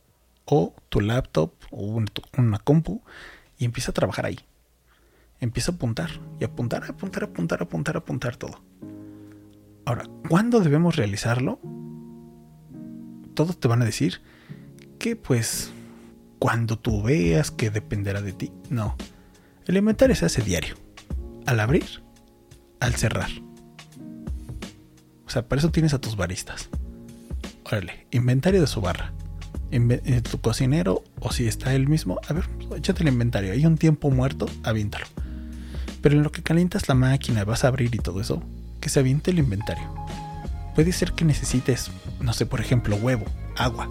o 0.50 0.74
tu 0.88 1.00
laptop 1.00 1.52
o 1.70 2.02
una 2.36 2.58
compu 2.58 3.02
y 3.58 3.64
empieza 3.64 3.90
a 3.90 3.94
trabajar 3.94 4.26
ahí. 4.26 4.38
Empieza 5.40 5.72
a 5.72 5.74
apuntar 5.74 6.10
y 6.40 6.44
apuntar, 6.44 6.84
apuntar, 6.84 7.24
apuntar, 7.24 7.62
apuntar, 7.62 7.96
apuntar 7.96 8.36
todo. 8.36 8.60
Ahora, 9.84 10.08
¿cuándo 10.28 10.60
debemos 10.60 10.96
realizarlo? 10.96 11.60
Todos 13.34 13.60
te 13.60 13.68
van 13.68 13.82
a 13.82 13.84
decir 13.84 14.20
que 14.98 15.16
pues 15.16 15.70
cuando 16.38 16.78
tú 16.78 17.02
veas 17.02 17.50
que 17.50 17.70
dependerá 17.70 18.22
de 18.22 18.32
ti. 18.32 18.52
No. 18.70 18.96
El 19.66 19.76
inventario 19.76 20.16
se 20.16 20.26
hace 20.26 20.42
diario. 20.42 20.76
Al 21.46 21.60
abrir, 21.60 22.02
al 22.80 22.94
cerrar. 22.94 23.30
O 25.26 25.30
sea, 25.30 25.46
para 25.46 25.60
eso 25.60 25.70
tienes 25.70 25.94
a 25.94 26.00
tus 26.00 26.16
baristas. 26.16 26.70
Órale, 27.64 28.06
inventario 28.10 28.62
de 28.62 28.66
su 28.66 28.80
barra 28.80 29.12
en, 29.70 29.90
eh, 29.90 30.20
tu 30.22 30.40
cocinero 30.40 31.02
o 31.20 31.32
si 31.32 31.46
está 31.46 31.74
él 31.74 31.88
mismo, 31.88 32.20
a 32.28 32.32
ver, 32.32 32.48
échate 32.76 33.02
el 33.02 33.08
inventario. 33.08 33.52
Hay 33.52 33.64
un 33.66 33.76
tiempo 33.76 34.10
muerto, 34.10 34.48
avíntalo. 34.62 35.06
Pero 36.00 36.16
en 36.16 36.22
lo 36.22 36.32
que 36.32 36.42
calientas 36.42 36.88
la 36.88 36.94
máquina, 36.94 37.44
vas 37.44 37.64
a 37.64 37.68
abrir 37.68 37.94
y 37.94 37.98
todo 37.98 38.20
eso, 38.20 38.42
que 38.80 38.88
se 38.88 39.00
aviente 39.00 39.30
el 39.30 39.38
inventario. 39.38 39.84
Puede 40.74 40.92
ser 40.92 41.12
que 41.12 41.24
necesites, 41.24 41.90
no 42.20 42.32
sé, 42.32 42.46
por 42.46 42.60
ejemplo, 42.60 42.96
huevo, 42.96 43.24
agua. 43.56 43.88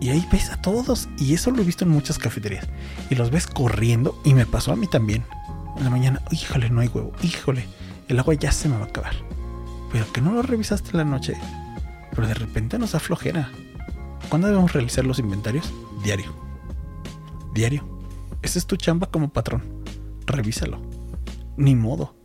Y 0.00 0.08
ahí 0.08 0.26
ves 0.32 0.50
a 0.50 0.60
todos, 0.60 1.08
y 1.16 1.34
eso 1.34 1.52
lo 1.52 1.62
he 1.62 1.64
visto 1.64 1.84
en 1.84 1.90
muchas 1.90 2.18
cafeterías. 2.18 2.66
Y 3.08 3.14
los 3.14 3.30
ves 3.30 3.46
corriendo, 3.46 4.20
y 4.24 4.34
me 4.34 4.46
pasó 4.46 4.72
a 4.72 4.76
mí 4.76 4.88
también. 4.88 5.24
En 5.76 5.84
la 5.84 5.90
mañana, 5.90 6.20
híjole, 6.32 6.70
no 6.70 6.80
hay 6.80 6.88
huevo, 6.88 7.12
híjole, 7.22 7.66
el 8.08 8.18
agua 8.18 8.34
ya 8.34 8.50
se 8.50 8.68
me 8.68 8.76
va 8.76 8.86
a 8.86 8.88
acabar. 8.88 9.14
Pero 9.92 10.10
que 10.12 10.20
no 10.20 10.32
lo 10.32 10.42
revisaste 10.42 10.90
en 10.90 10.96
la 10.96 11.04
noche. 11.04 11.34
Pero 12.10 12.26
de 12.26 12.34
repente 12.34 12.78
nos 12.78 12.92
da 12.92 12.98
flojera. 12.98 13.50
¿Cuándo 14.32 14.48
debemos 14.48 14.72
realizar 14.72 15.04
los 15.04 15.18
inventarios? 15.18 15.70
Diario. 16.02 16.34
Diario. 17.52 17.86
Esa 18.40 18.58
es 18.58 18.66
tu 18.66 18.76
chamba 18.76 19.10
como 19.10 19.30
patrón. 19.30 19.62
Revísalo. 20.24 20.80
Ni 21.58 21.74
modo. 21.74 22.16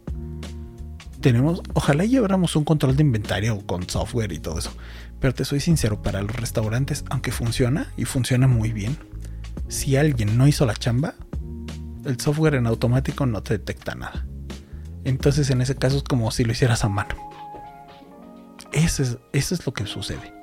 Tenemos, 1.20 1.62
ojalá 1.74 2.06
lleváramos 2.06 2.56
un 2.56 2.64
control 2.64 2.96
de 2.96 3.04
inventario 3.04 3.60
con 3.68 3.90
software 3.90 4.32
y 4.32 4.40
todo 4.40 4.58
eso. 4.58 4.72
Pero 5.20 5.34
te 5.34 5.44
soy 5.44 5.60
sincero, 5.60 6.02
para 6.02 6.22
los 6.22 6.34
restaurantes, 6.34 7.04
aunque 7.10 7.34
funciona 7.34 7.92
y 7.98 8.06
funciona 8.06 8.48
muy 8.48 8.72
bien, 8.72 8.98
si 9.68 9.98
alguien 9.98 10.38
no 10.38 10.48
hizo 10.48 10.66
la 10.66 10.76
chamba, 10.76 11.14
el 12.06 12.18
software 12.22 12.56
en 12.56 12.68
automático 12.68 13.26
no 13.26 13.44
te 13.44 13.58
detecta 13.58 13.96
nada. 13.96 14.26
Entonces 15.04 15.50
en 15.50 15.60
ese 15.60 15.76
caso 15.76 15.98
es 15.98 16.04
como 16.04 16.32
si 16.32 16.46
lo 16.46 16.54
hicieras 16.54 16.86
a 16.86 16.88
mano. 16.88 17.16
Eso 18.72 19.04
es, 19.04 19.18
eso 19.34 19.56
es 19.56 19.66
lo 19.66 19.74
que 19.74 19.86
sucede. 19.86 20.37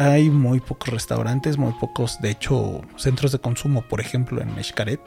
Hay 0.00 0.30
muy 0.30 0.60
pocos 0.60 0.88
restaurantes, 0.88 1.58
muy 1.58 1.74
pocos, 1.74 2.22
de 2.22 2.30
hecho, 2.30 2.80
centros 2.96 3.32
de 3.32 3.38
consumo, 3.38 3.82
por 3.86 4.00
ejemplo, 4.00 4.40
en 4.40 4.58
Escaret. 4.58 4.98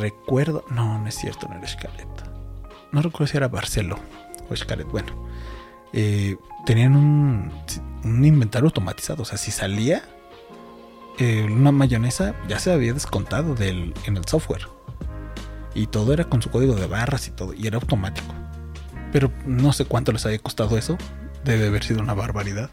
Recuerdo, 0.00 0.64
no, 0.70 0.98
no 0.98 1.06
es 1.06 1.16
cierto, 1.16 1.46
no 1.48 1.56
era 1.56 1.66
Escaret. 1.66 2.08
No 2.92 3.02
recuerdo 3.02 3.26
si 3.26 3.36
era 3.36 3.48
Barcelo 3.48 3.98
o 4.48 4.54
Escaret. 4.54 4.86
Bueno, 4.86 5.28
eh, 5.92 6.38
tenían 6.64 6.96
un, 6.96 7.52
inventario 8.24 8.68
automatizado. 8.68 9.24
O 9.24 9.26
sea, 9.26 9.36
si 9.36 9.50
salía 9.50 10.02
eh, 11.18 11.42
una 11.42 11.70
mayonesa, 11.70 12.34
ya 12.48 12.58
se 12.58 12.72
había 12.72 12.94
descontado 12.94 13.54
del, 13.54 13.92
en 14.06 14.16
el 14.16 14.24
software. 14.24 14.66
Y 15.74 15.88
todo 15.88 16.14
era 16.14 16.24
con 16.24 16.40
su 16.40 16.50
código 16.50 16.74
de 16.74 16.86
barras 16.86 17.28
y 17.28 17.32
todo. 17.32 17.52
Y 17.52 17.66
era 17.66 17.76
automático. 17.76 18.34
Pero 19.12 19.30
no 19.44 19.74
sé 19.74 19.84
cuánto 19.84 20.10
les 20.10 20.24
haya 20.24 20.38
costado 20.38 20.78
eso. 20.78 20.96
Debe 21.44 21.66
haber 21.66 21.84
sido 21.84 22.00
una 22.00 22.14
barbaridad. 22.14 22.70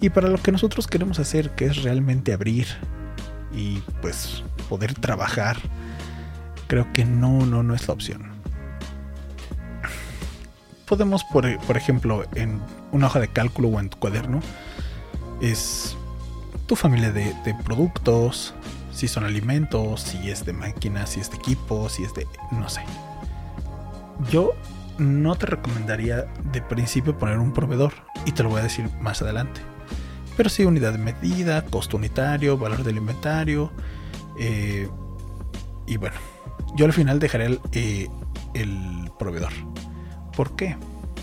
Y 0.00 0.10
para 0.10 0.28
lo 0.28 0.38
que 0.38 0.52
nosotros 0.52 0.86
queremos 0.86 1.18
hacer, 1.18 1.50
que 1.50 1.66
es 1.66 1.82
realmente 1.82 2.32
abrir 2.32 2.66
y 3.52 3.78
pues 4.02 4.44
poder 4.68 4.94
trabajar, 4.94 5.56
creo 6.66 6.92
que 6.92 7.04
no, 7.04 7.46
no, 7.46 7.62
no 7.62 7.74
es 7.74 7.88
la 7.88 7.94
opción. 7.94 8.30
Podemos, 10.86 11.24
por, 11.24 11.46
ejemplo, 11.76 12.24
en 12.34 12.60
una 12.92 13.06
hoja 13.06 13.20
de 13.20 13.28
cálculo 13.28 13.68
o 13.68 13.80
en 13.80 13.88
tu 13.88 13.98
cuaderno, 13.98 14.40
es 15.40 15.96
tu 16.66 16.76
familia 16.76 17.10
de, 17.10 17.34
de 17.44 17.54
productos, 17.64 18.54
si 18.92 19.08
son 19.08 19.24
alimentos, 19.24 20.02
si 20.02 20.30
es 20.30 20.44
de 20.44 20.52
máquinas, 20.52 21.10
si 21.10 21.20
es 21.20 21.30
de 21.30 21.36
equipos, 21.36 21.94
si 21.94 22.04
es 22.04 22.14
de... 22.14 22.26
no 22.52 22.68
sé. 22.68 22.82
Yo 24.30 24.52
no 24.98 25.34
te 25.34 25.46
recomendaría 25.46 26.26
de 26.52 26.62
principio 26.62 27.18
poner 27.18 27.38
un 27.38 27.52
proveedor 27.52 27.92
y 28.24 28.32
te 28.32 28.42
lo 28.42 28.50
voy 28.50 28.60
a 28.60 28.64
decir 28.64 28.88
más 29.00 29.20
adelante 29.22 29.60
pero 30.36 30.48
sí 30.48 30.64
unidad 30.64 30.92
de 30.92 30.98
medida, 30.98 31.64
costo 31.64 31.96
unitario, 31.96 32.58
valor 32.58 32.84
del 32.84 32.96
inventario. 32.98 33.72
Eh, 34.38 34.88
y 35.86 35.96
bueno, 35.96 36.16
yo 36.76 36.84
al 36.84 36.92
final 36.92 37.18
dejaré 37.18 37.46
el, 37.46 37.60
eh, 37.72 38.08
el 38.54 39.10
proveedor. 39.18 39.52
¿Por 40.36 40.56
qué? 40.56 40.76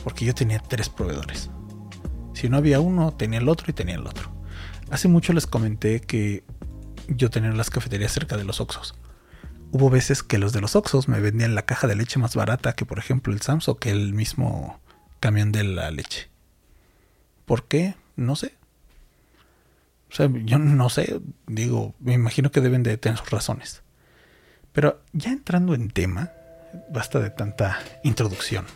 Porque 0.03 0.25
yo 0.25 0.33
tenía 0.33 0.59
tres 0.59 0.89
proveedores. 0.89 1.49
Si 2.33 2.49
no 2.49 2.57
había 2.57 2.79
uno, 2.79 3.13
tenía 3.13 3.39
el 3.39 3.47
otro 3.47 3.67
y 3.69 3.73
tenía 3.73 3.95
el 3.95 4.07
otro. 4.07 4.31
Hace 4.89 5.07
mucho 5.07 5.33
les 5.33 5.47
comenté 5.47 6.01
que 6.01 6.43
yo 7.07 7.29
tenía 7.29 7.51
las 7.51 7.69
cafeterías 7.69 8.11
cerca 8.11 8.37
de 8.37 8.43
los 8.43 8.59
Oxos. 8.61 8.95
Hubo 9.71 9.89
veces 9.89 10.23
que 10.23 10.37
los 10.37 10.53
de 10.53 10.61
los 10.61 10.75
Oxos 10.75 11.07
me 11.07 11.19
vendían 11.19 11.55
la 11.55 11.65
caja 11.65 11.87
de 11.87 11.95
leche 11.95 12.19
más 12.19 12.35
barata 12.35 12.73
que 12.73 12.85
por 12.85 12.99
ejemplo 12.99 13.33
el 13.33 13.41
Samsung 13.41 13.77
que 13.79 13.89
el 13.89 14.13
mismo 14.13 14.79
camión 15.19 15.51
de 15.51 15.63
la 15.63 15.89
leche. 15.89 16.29
¿Por 17.45 17.67
qué? 17.67 17.95
No 18.15 18.35
sé. 18.35 18.55
O 20.13 20.15
sea, 20.15 20.29
yo 20.45 20.59
no 20.59 20.89
sé, 20.89 21.19
digo, 21.47 21.95
me 21.99 22.13
imagino 22.13 22.51
que 22.51 22.61
deben 22.61 22.83
de 22.83 22.97
tener 22.97 23.17
sus 23.17 23.31
razones. 23.31 23.81
Pero 24.71 25.01
ya 25.11 25.31
entrando 25.31 25.73
en 25.73 25.89
tema, 25.89 26.31
basta 26.91 27.19
de 27.19 27.31
tanta 27.31 27.79
introducción. 28.03 28.67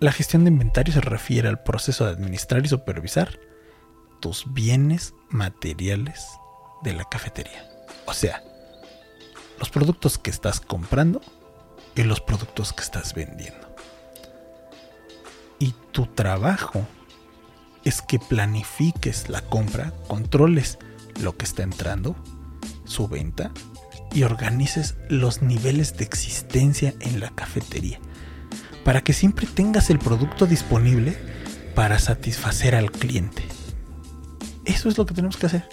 La 0.00 0.12
gestión 0.12 0.44
de 0.44 0.50
inventario 0.50 0.94
se 0.94 1.02
refiere 1.02 1.46
al 1.46 1.62
proceso 1.62 2.06
de 2.06 2.12
administrar 2.12 2.64
y 2.64 2.70
supervisar 2.70 3.38
tus 4.20 4.50
bienes 4.50 5.12
materiales 5.28 6.26
de 6.82 6.94
la 6.94 7.04
cafetería. 7.04 7.68
O 8.06 8.14
sea, 8.14 8.42
los 9.58 9.68
productos 9.68 10.16
que 10.16 10.30
estás 10.30 10.58
comprando 10.58 11.20
y 11.94 12.02
los 12.02 12.22
productos 12.22 12.72
que 12.72 12.82
estás 12.82 13.12
vendiendo. 13.12 13.76
Y 15.58 15.74
tu 15.92 16.06
trabajo 16.06 16.86
es 17.84 18.02
que 18.02 18.18
planifiques 18.18 19.28
la 19.28 19.42
compra, 19.42 19.92
controles 20.06 20.78
lo 21.20 21.36
que 21.36 21.44
está 21.44 21.62
entrando, 21.62 22.16
su 22.84 23.08
venta 23.08 23.50
y 24.12 24.22
organices 24.22 24.96
los 25.08 25.42
niveles 25.42 25.96
de 25.96 26.04
existencia 26.04 26.94
en 27.00 27.20
la 27.20 27.30
cafetería 27.30 28.00
para 28.88 29.02
que 29.02 29.12
siempre 29.12 29.46
tengas 29.46 29.90
el 29.90 29.98
producto 29.98 30.46
disponible 30.46 31.14
para 31.74 31.98
satisfacer 31.98 32.74
al 32.74 32.90
cliente. 32.90 33.44
Eso 34.64 34.88
es 34.88 34.96
lo 34.96 35.04
que 35.04 35.12
tenemos 35.12 35.36
que 35.36 35.44
hacer. 35.44 35.68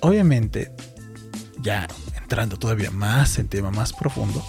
Obviamente, 0.00 0.72
ya 1.60 1.86
entrando 2.16 2.56
todavía 2.58 2.90
más 2.90 3.38
en 3.38 3.46
tema 3.46 3.70
más 3.70 3.92
profundo, 3.92 4.44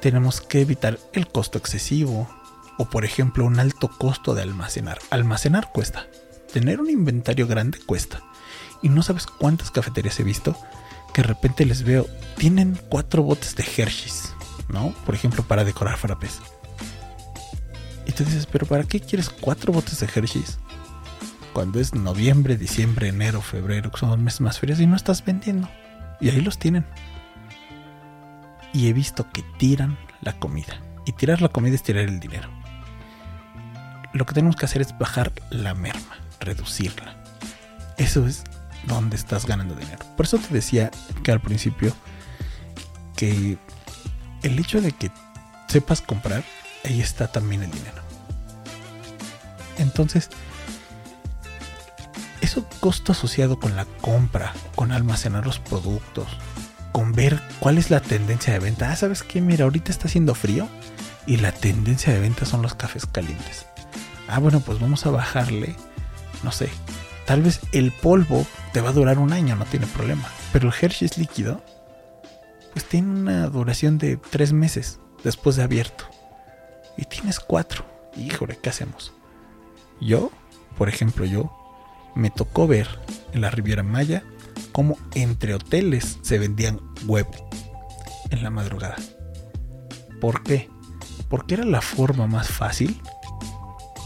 tenemos 0.00 0.40
que 0.40 0.60
evitar 0.60 0.96
el 1.12 1.26
costo 1.26 1.58
excesivo, 1.58 2.28
o 2.78 2.86
por 2.86 3.04
ejemplo 3.04 3.44
un 3.44 3.58
alto 3.58 3.88
costo 3.88 4.34
de 4.34 4.42
almacenar. 4.42 4.98
Almacenar 5.10 5.70
cuesta. 5.72 6.06
Tener 6.52 6.80
un 6.80 6.90
inventario 6.90 7.46
grande 7.46 7.78
cuesta. 7.78 8.22
Y 8.82 8.88
no 8.88 9.02
sabes 9.02 9.26
cuántas 9.26 9.70
cafeterías 9.70 10.18
he 10.20 10.24
visto 10.24 10.56
que 11.12 11.22
de 11.22 11.28
repente 11.28 11.66
les 11.66 11.82
veo, 11.82 12.06
tienen 12.36 12.78
cuatro 12.88 13.22
botes 13.22 13.54
de 13.54 13.62
Hershey's, 13.64 14.32
¿no? 14.68 14.94
Por 15.04 15.14
ejemplo, 15.14 15.42
para 15.42 15.62
decorar 15.62 15.98
frappés. 15.98 16.40
Y 18.06 18.12
te 18.12 18.24
dices, 18.24 18.46
pero 18.46 18.66
¿para 18.66 18.84
qué 18.84 18.98
quieres 18.98 19.28
cuatro 19.28 19.72
botes 19.72 20.00
de 20.00 20.06
Hershey's? 20.06 20.58
Cuando 21.52 21.80
es 21.80 21.94
noviembre, 21.94 22.56
diciembre, 22.56 23.08
enero, 23.08 23.42
febrero, 23.42 23.90
que 23.90 23.98
son 23.98 24.08
los 24.08 24.18
meses 24.18 24.40
más 24.40 24.58
fríos 24.58 24.80
y 24.80 24.86
no 24.86 24.96
estás 24.96 25.22
vendiendo. 25.22 25.68
Y 26.18 26.30
ahí 26.30 26.40
los 26.40 26.58
tienen. 26.58 26.86
Y 28.72 28.88
he 28.88 28.94
visto 28.94 29.30
que 29.32 29.44
tiran 29.58 29.98
la 30.22 30.38
comida. 30.38 30.80
Y 31.04 31.12
tirar 31.12 31.42
la 31.42 31.50
comida 31.50 31.74
es 31.74 31.82
tirar 31.82 32.04
el 32.04 32.20
dinero 32.20 32.61
lo 34.12 34.26
que 34.26 34.34
tenemos 34.34 34.56
que 34.56 34.66
hacer 34.66 34.82
es 34.82 34.96
bajar 34.98 35.32
la 35.50 35.74
merma, 35.74 36.18
reducirla. 36.40 37.16
Eso 37.96 38.26
es 38.26 38.44
donde 38.86 39.16
estás 39.16 39.46
ganando 39.46 39.74
dinero. 39.74 40.04
Por 40.16 40.26
eso 40.26 40.38
te 40.38 40.52
decía 40.52 40.90
que 41.22 41.32
al 41.32 41.40
principio 41.40 41.94
que 43.16 43.58
el 44.42 44.58
hecho 44.58 44.80
de 44.80 44.92
que 44.92 45.10
sepas 45.68 46.00
comprar, 46.02 46.44
ahí 46.84 47.00
está 47.00 47.28
también 47.28 47.62
el 47.62 47.70
dinero. 47.70 48.02
Entonces, 49.78 50.28
eso 52.40 52.66
costo 52.80 53.12
asociado 53.12 53.58
con 53.58 53.76
la 53.76 53.84
compra, 53.84 54.52
con 54.74 54.92
almacenar 54.92 55.46
los 55.46 55.58
productos, 55.58 56.26
con 56.90 57.12
ver 57.12 57.40
cuál 57.60 57.78
es 57.78 57.90
la 57.90 58.00
tendencia 58.00 58.52
de 58.52 58.58
venta. 58.58 58.90
Ah, 58.90 58.96
¿sabes 58.96 59.22
qué? 59.22 59.40
Mira, 59.40 59.64
ahorita 59.64 59.90
está 59.90 60.08
haciendo 60.08 60.34
frío 60.34 60.68
y 61.26 61.36
la 61.38 61.52
tendencia 61.52 62.12
de 62.12 62.20
venta 62.20 62.44
son 62.44 62.62
los 62.62 62.74
cafés 62.74 63.06
calientes 63.06 63.66
ah, 64.32 64.38
bueno, 64.38 64.60
pues 64.60 64.80
vamos 64.80 65.04
a 65.04 65.10
bajarle, 65.10 65.76
no 66.42 66.52
sé, 66.52 66.70
tal 67.26 67.42
vez 67.42 67.60
el 67.72 67.92
polvo 67.92 68.46
te 68.72 68.80
va 68.80 68.88
a 68.88 68.94
durar 68.94 69.18
un 69.18 69.32
año, 69.32 69.56
no 69.56 69.66
tiene 69.66 69.86
problema. 69.86 70.26
Pero 70.52 70.68
el 70.68 70.74
Hershey's 70.74 71.18
líquido, 71.18 71.62
pues 72.72 72.86
tiene 72.86 73.10
una 73.10 73.46
duración 73.48 73.98
de 73.98 74.16
tres 74.16 74.54
meses 74.54 75.00
después 75.22 75.56
de 75.56 75.64
abierto. 75.64 76.06
Y 76.96 77.04
tienes 77.04 77.40
cuatro. 77.40 77.84
Híjole, 78.16 78.58
¿qué 78.60 78.70
hacemos? 78.70 79.12
Yo, 80.00 80.30
por 80.78 80.88
ejemplo, 80.88 81.26
yo, 81.26 81.52
me 82.14 82.30
tocó 82.30 82.66
ver 82.66 82.88
en 83.32 83.42
la 83.42 83.50
Riviera 83.50 83.82
Maya 83.82 84.22
cómo 84.72 84.96
entre 85.14 85.54
hoteles 85.54 86.18
se 86.22 86.38
vendían 86.38 86.80
huevo 87.06 87.50
en 88.30 88.42
la 88.42 88.50
madrugada. 88.50 88.96
¿Por 90.20 90.42
qué? 90.42 90.70
Porque 91.28 91.54
era 91.54 91.64
la 91.64 91.82
forma 91.82 92.26
más 92.26 92.48
fácil 92.48 93.00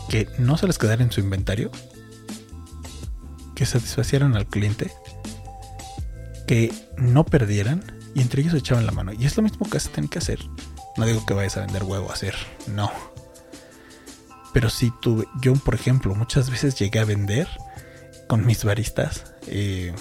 que 0.08 0.28
no 0.38 0.56
se 0.56 0.66
les 0.66 0.78
quedara 0.78 1.02
en 1.02 1.12
su 1.12 1.20
inventario, 1.20 1.70
que 3.54 3.66
satisfacieran 3.66 4.36
al 4.36 4.46
cliente, 4.46 4.92
que 6.46 6.72
no 6.96 7.24
perdieran 7.24 7.82
Y 8.14 8.22
entre 8.22 8.40
ellos 8.40 8.54
echaban 8.54 8.86
la 8.86 8.92
mano. 8.92 9.12
Y 9.12 9.26
es 9.26 9.36
lo 9.36 9.42
mismo 9.42 9.68
que 9.68 9.78
se 9.78 9.90
tiene 9.90 10.08
que 10.08 10.18
hacer. 10.18 10.38
No 10.96 11.04
digo 11.04 11.26
que 11.26 11.34
vayas 11.34 11.58
a 11.58 11.60
vender 11.60 11.84
huevo 11.84 12.08
a 12.08 12.14
hacer, 12.14 12.34
no. 12.66 12.90
Pero 14.54 14.70
sí 14.70 14.90
tuve, 15.02 15.26
yo 15.42 15.52
por 15.54 15.74
ejemplo, 15.74 16.14
muchas 16.14 16.48
veces 16.48 16.78
llegué 16.78 16.98
a 17.00 17.04
vender 17.04 17.46
con 18.26 18.46
mis 18.46 18.64
baristas. 18.64 19.34
Eh, 19.46 19.94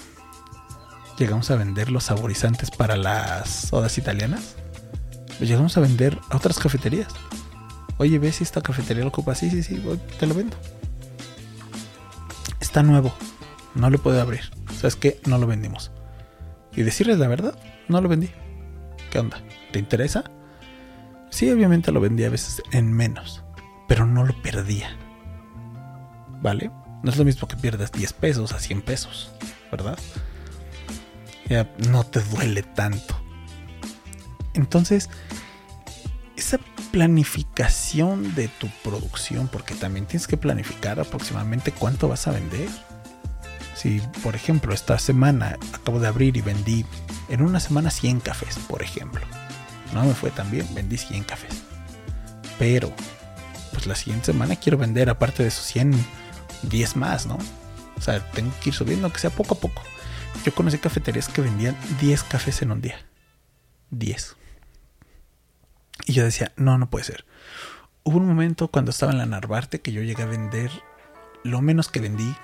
llegamos 1.18 1.52
a 1.52 1.58
vender 1.58 1.92
los 1.92 2.06
saborizantes 2.06 2.72
para 2.72 2.96
las 2.96 3.50
sodas 3.50 3.98
italianas. 3.98 4.56
Los 5.40 5.50
llegamos 5.50 5.76
a 5.76 5.82
vender 5.82 6.18
a 6.30 6.38
otras 6.38 6.58
cafeterías. 6.58 7.10
Oye, 7.98 8.20
¿ves 8.20 8.42
esta 8.42 8.62
cafetería 8.62 9.04
lo 9.04 9.10
ocupa? 9.10 9.36
Sí, 9.36 9.50
sí, 9.50 9.64
sí, 9.64 9.82
te 10.20 10.28
lo 10.28 10.36
vendo. 10.36 10.58
Está 12.60 12.84
nuevo. 12.84 13.14
No 13.74 13.90
lo 13.90 14.00
puedo 14.00 14.22
abrir. 14.22 14.52
¿Sabes 14.76 14.96
qué? 14.96 15.22
No 15.26 15.38
lo 15.38 15.48
vendimos. 15.48 15.92
Y 16.76 16.84
decirles 16.84 17.20
la 17.20 17.28
verdad, 17.28 17.58
no 17.88 18.02
lo 18.02 18.10
vendí. 18.10 18.30
¿Qué 19.12 19.20
onda? 19.20 19.42
¿Te 19.72 19.80
interesa? 19.80 20.26
Sí, 21.30 21.50
obviamente 21.50 21.92
lo 21.92 22.02
vendía 22.02 22.28
a 22.28 22.32
veces 22.32 22.62
en 22.72 22.92
menos. 22.92 23.44
Pero 23.88 24.06
no 24.06 24.26
lo 24.26 24.34
perdía. 24.42 24.98
¿Vale? 26.42 26.72
No 27.02 27.12
es 27.12 27.18
lo 27.18 27.24
mismo 27.24 27.48
que 27.48 27.56
pierdas 27.56 27.92
10 27.92 28.14
pesos 28.14 28.52
a 28.52 28.60
100 28.60 28.82
pesos. 28.82 29.32
¿Verdad? 29.72 29.98
Ya 31.48 31.72
no 31.90 32.04
te 32.04 32.20
duele 32.22 32.64
tanto. 32.64 33.16
Entonces, 34.54 35.10
planificación 36.96 38.36
de 38.36 38.48
tu 38.48 38.70
producción, 38.82 39.50
porque 39.50 39.76
también 39.76 40.06
tienes 40.06 40.28
que 40.28 40.38
planificar 40.38 40.98
aproximadamente 40.98 41.74
cuánto 41.74 42.08
vas 42.08 42.26
a 42.26 42.32
vender. 42.32 42.70
Si, 43.76 44.02
por 44.24 44.34
ejemplo, 44.34 44.74
esta 44.74 44.98
semana 44.98 45.58
acabo 45.74 46.00
de 46.00 46.08
abrir 46.08 46.38
y 46.38 46.42
vendí 46.42 46.86
en 47.28 47.42
una 47.42 47.60
semana 47.60 47.92
100 47.92 48.22
cafés, 48.22 48.58
por 48.70 48.82
ejemplo. 48.82 49.20
No 49.94 50.06
me 50.06 50.14
fue 50.14 50.32
tan 50.32 50.50
bien, 50.50 50.74
vendí 50.74 50.98
100 50.98 51.26
cafés. 51.26 51.64
Pero, 52.58 52.94
pues 53.74 53.88
la 53.88 53.96
siguiente 53.96 54.28
semana 54.28 54.56
quiero 54.56 54.78
vender, 54.78 55.10
aparte 55.10 55.44
de 55.44 55.50
esos 55.50 55.66
100, 55.66 55.92
10 56.62 56.96
más, 56.96 57.26
¿no? 57.26 57.38
O 57.98 58.02
sea, 58.02 58.26
tengo 58.32 58.54
que 58.64 58.70
ir 58.70 58.74
subiendo, 58.74 59.12
que 59.12 59.20
sea 59.20 59.32
poco 59.32 59.56
a 59.56 59.60
poco. 59.60 59.82
Yo 60.46 60.56
conocí 60.56 60.78
cafeterías 60.78 61.28
que 61.28 61.42
vendían 61.42 61.76
10 62.00 62.24
cafés 62.24 62.62
en 62.62 62.72
un 62.72 62.80
día. 62.80 63.06
10. 63.90 64.38
Y 66.06 66.14
yo 66.14 66.24
decía, 66.24 66.54
no, 66.56 66.78
no 66.78 66.90
puede 66.90 67.06
ser. 67.06 67.26
Hubo 68.04 68.18
un 68.18 68.28
momento 68.28 68.68
cuando 68.68 68.92
estaba 68.92 69.12
en 69.12 69.18
la 69.18 69.26
Narvarte 69.26 69.82
que 69.82 69.92
yo 69.92 70.04
llegué 70.04 70.24
a 70.24 70.28
vender, 70.28 70.72
lo 71.44 71.62
menos 71.62 71.90
que 71.90 72.00
vendí 72.00 72.36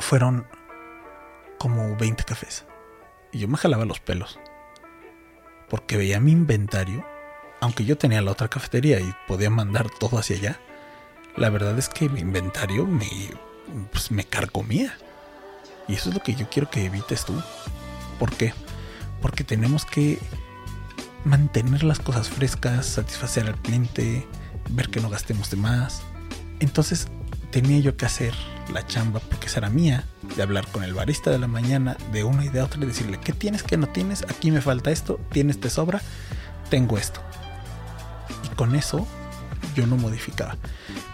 fueron 0.00 0.46
como 1.58 1.96
20 1.96 2.24
cafés. 2.24 2.64
Y 3.32 3.38
yo 3.38 3.48
me 3.48 3.56
jalaba 3.56 3.84
los 3.84 4.00
pelos. 4.00 4.40
Porque 5.68 5.96
veía 5.96 6.20
mi 6.20 6.32
inventario, 6.32 7.06
aunque 7.60 7.84
yo 7.84 7.96
tenía 7.96 8.22
la 8.22 8.32
otra 8.32 8.48
cafetería 8.48 9.00
y 9.00 9.14
podía 9.28 9.50
mandar 9.50 9.88
todo 9.90 10.18
hacia 10.18 10.36
allá, 10.36 10.60
la 11.36 11.50
verdad 11.50 11.78
es 11.78 11.88
que 11.88 12.08
mi 12.08 12.20
inventario 12.20 12.86
me, 12.86 13.08
pues, 13.92 14.10
me 14.10 14.24
carcomía. 14.24 14.96
Y 15.86 15.94
eso 15.94 16.08
es 16.08 16.16
lo 16.16 16.22
que 16.22 16.34
yo 16.34 16.48
quiero 16.50 16.68
que 16.70 16.84
evites 16.84 17.24
tú. 17.24 17.40
¿Por 18.18 18.32
qué? 18.34 18.52
Porque 19.20 19.44
tenemos 19.44 19.84
que 19.84 20.18
mantener 21.26 21.82
las 21.82 21.98
cosas 21.98 22.28
frescas, 22.28 22.86
satisfacer 22.86 23.46
al 23.46 23.56
cliente, 23.56 24.26
ver 24.70 24.88
que 24.88 25.00
no 25.00 25.10
gastemos 25.10 25.50
de 25.50 25.56
más. 25.56 26.02
Entonces 26.60 27.08
tenía 27.50 27.80
yo 27.80 27.96
que 27.96 28.06
hacer 28.06 28.32
la 28.72 28.86
chamba, 28.86 29.20
porque 29.20 29.46
esa 29.46 29.68
mía, 29.68 30.04
de 30.36 30.42
hablar 30.42 30.66
con 30.68 30.84
el 30.84 30.94
barista 30.94 31.30
de 31.30 31.38
la 31.38 31.48
mañana, 31.48 31.96
de 32.12 32.22
una 32.22 32.44
y 32.44 32.48
de 32.48 32.62
otra, 32.62 32.82
y 32.82 32.86
decirle, 32.86 33.18
¿qué 33.18 33.32
tienes, 33.32 33.64
qué 33.64 33.76
no 33.76 33.88
tienes? 33.88 34.22
Aquí 34.22 34.52
me 34.52 34.60
falta 34.60 34.92
esto, 34.92 35.18
tienes, 35.32 35.58
te 35.58 35.68
sobra, 35.68 36.00
tengo 36.70 36.96
esto. 36.96 37.20
Y 38.44 38.54
con 38.54 38.76
eso 38.76 39.06
yo 39.74 39.86
no 39.86 39.96
modificaba. 39.96 40.56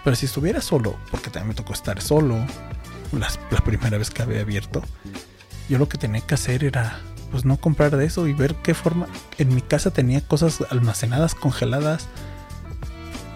Pero 0.05 0.14
si 0.14 0.27
estuviera 0.27 0.61
solo, 0.61 0.98
porque 1.11 1.31
también 1.31 1.48
me 1.48 1.55
tocó 1.55 1.72
estar 1.72 2.03
solo, 2.03 2.37
la 3.12 3.61
primera 3.64 3.96
vez 3.96 4.11
que 4.11 4.22
había 4.22 4.42
abierto, 4.42 4.83
yo 5.70 5.79
lo 5.79 5.88
que 5.88 5.96
tenía 5.96 6.20
que 6.20 6.35
hacer 6.35 6.64
era 6.64 7.01
pues 7.33 7.47
no 7.47 7.57
comprar 7.57 7.97
de 7.97 8.05
eso 8.05 8.29
y 8.29 8.35
ver 8.35 8.55
qué 8.57 8.75
forma 8.75 9.09
en 9.38 9.55
mi 9.55 9.62
casa 9.62 9.90
tenía 9.90 10.21
cosas 10.21 10.59
almacenadas, 10.71 11.35
congeladas, 11.35 12.07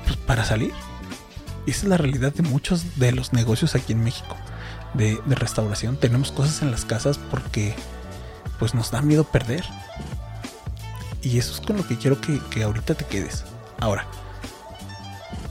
pues 0.04 0.16
para 0.18 0.44
salir. 0.44 0.72
Y 1.64 1.70
esa 1.70 1.82
es 1.82 1.88
la 1.88 1.96
realidad 1.96 2.32
de 2.32 2.42
muchos 2.42 2.98
de 2.98 3.10
los 3.10 3.32
negocios 3.32 3.74
aquí 3.74 3.94
en 3.94 4.04
México 4.04 4.36
de, 4.94 5.18
restauración. 5.26 5.96
Tenemos 5.96 6.30
cosas 6.30 6.62
en 6.62 6.70
las 6.70 6.84
casas 6.84 7.18
porque 7.18 7.74
pues 8.58 8.74
nos 8.74 8.90
da 8.90 9.00
miedo 9.02 9.24
perder. 9.24 9.64
Y 11.22 11.38
eso 11.38 11.54
es 11.54 11.60
con 11.60 11.78
lo 11.78 11.88
que 11.88 11.96
quiero 11.96 12.20
que, 12.20 12.38
que 12.50 12.62
ahorita 12.62 12.94
te 12.94 13.04
quedes. 13.04 13.44
Ahora, 13.80 14.06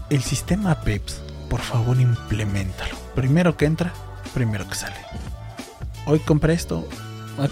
el 0.10 0.24
sistema 0.24 0.82
PEPS, 0.82 1.22
por 1.50 1.62
favor, 1.62 2.00
implementalo. 2.00 2.96
Primero 3.16 3.58
que 3.58 3.66
entra, 3.66 3.92
primero 4.34 4.68
que 4.68 4.76
sale. 4.76 4.96
Hoy 6.06 6.20
compré 6.20 6.54
esto, 6.54 6.88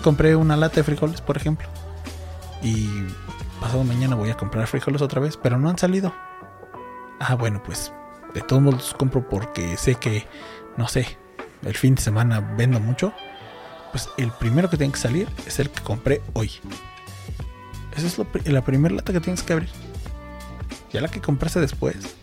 compré 0.01 0.35
una 0.35 0.55
lata 0.55 0.75
de 0.77 0.83
frijoles, 0.83 1.21
por 1.21 1.37
ejemplo. 1.37 1.67
Y 2.61 2.87
pasado 3.59 3.83
mañana 3.83 4.15
voy 4.15 4.29
a 4.29 4.37
comprar 4.37 4.67
frijoles 4.67 5.01
otra 5.01 5.21
vez, 5.21 5.37
pero 5.37 5.57
no 5.57 5.69
han 5.69 5.77
salido. 5.77 6.13
Ah, 7.19 7.35
bueno, 7.35 7.61
pues 7.63 7.93
de 8.33 8.41
todos 8.41 8.61
modos 8.61 8.79
los 8.79 8.93
compro 8.93 9.27
porque 9.29 9.77
sé 9.77 9.95
que, 9.95 10.27
no 10.77 10.87
sé, 10.87 11.17
el 11.63 11.75
fin 11.75 11.95
de 11.95 12.01
semana 12.01 12.39
vendo 12.57 12.79
mucho. 12.79 13.13
Pues 13.91 14.09
el 14.17 14.31
primero 14.31 14.69
que 14.69 14.77
tiene 14.77 14.91
que 14.91 14.99
salir 14.99 15.29
es 15.45 15.59
el 15.59 15.69
que 15.69 15.81
compré 15.83 16.21
hoy. 16.33 16.51
Esa 17.95 18.07
es 18.07 18.17
la 18.47 18.61
primera 18.61 18.95
lata 18.95 19.13
que 19.13 19.19
tienes 19.19 19.43
que 19.43 19.53
abrir. 19.53 19.69
Ya 20.91 21.01
la 21.01 21.09
que 21.09 21.21
compraste 21.21 21.59
después 21.59 22.15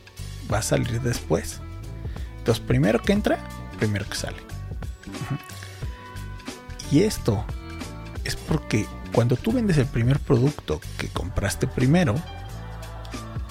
va 0.53 0.59
a 0.59 0.63
salir 0.63 1.01
después. 1.01 1.61
Entonces, 2.39 2.65
primero 2.65 3.01
que 3.01 3.13
entra, 3.13 3.39
primero 3.79 4.05
que 4.09 4.17
sale. 4.17 4.39
Y 6.91 7.03
esto 7.03 7.45
es 8.25 8.37
porque 8.37 8.87
cuando 9.13 9.37
tú 9.37 9.53
vendes 9.53 9.79
el 9.79 9.87
primer 9.87 10.19
producto 10.19 10.81
que 10.99 11.09
compraste 11.09 11.67
primero, 11.67 12.15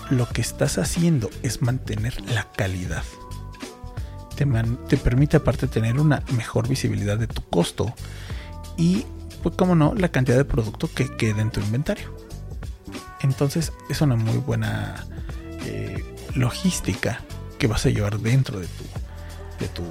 lo 0.10 0.28
que 0.28 0.42
estás 0.42 0.78
haciendo 0.78 1.30
es 1.44 1.62
mantener 1.62 2.20
la 2.32 2.52
calidad. 2.52 3.04
Te, 4.36 4.46
te, 4.88 4.98
permite 4.98 5.38
aparte 5.38 5.68
tener 5.68 6.00
una 6.00 6.24
mejor 6.36 6.68
visibilidad 6.68 7.18
de 7.18 7.28
tu 7.28 7.42
costo 7.44 7.94
y, 8.78 9.06
pues 9.44 9.56
como 9.56 9.76
no, 9.76 9.94
la 9.96 10.10
cantidad 10.10 10.38
de 10.38 10.46
producto 10.46 10.90
que 10.94 11.16
queda 11.18 11.42
en 11.42 11.52
tu 11.52 11.60
inventario. 11.60 12.16
Entonces 13.22 13.74
es 13.90 14.02
una 14.02 14.16
muy 14.16 14.38
buena 14.38 15.06
eh, 15.66 16.04
logística 16.36 17.22
que 17.58 17.68
vas 17.68 17.86
a 17.86 17.90
llevar 17.90 18.18
dentro 18.20 18.60
de 18.60 18.68
tu, 18.68 18.84
de 19.60 19.68
tu 19.68 19.84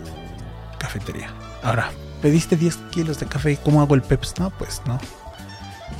cafetería. 0.79 1.31
Ahora, 1.63 1.91
pediste 2.21 2.57
10 2.57 2.77
kilos 2.91 3.21
de 3.21 3.27
café, 3.27 3.59
¿cómo 3.63 3.81
hago 3.81 3.95
el 3.95 4.03
peps? 4.03 4.35
No, 4.39 4.51
pues 4.51 4.83
no. 4.87 4.99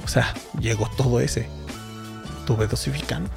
O 0.05 0.09
sea, 0.09 0.35
llegó 0.61 0.89
todo 0.97 1.21
ese. 1.21 1.49
Tuve 2.47 2.67
dosificando. 2.67 3.31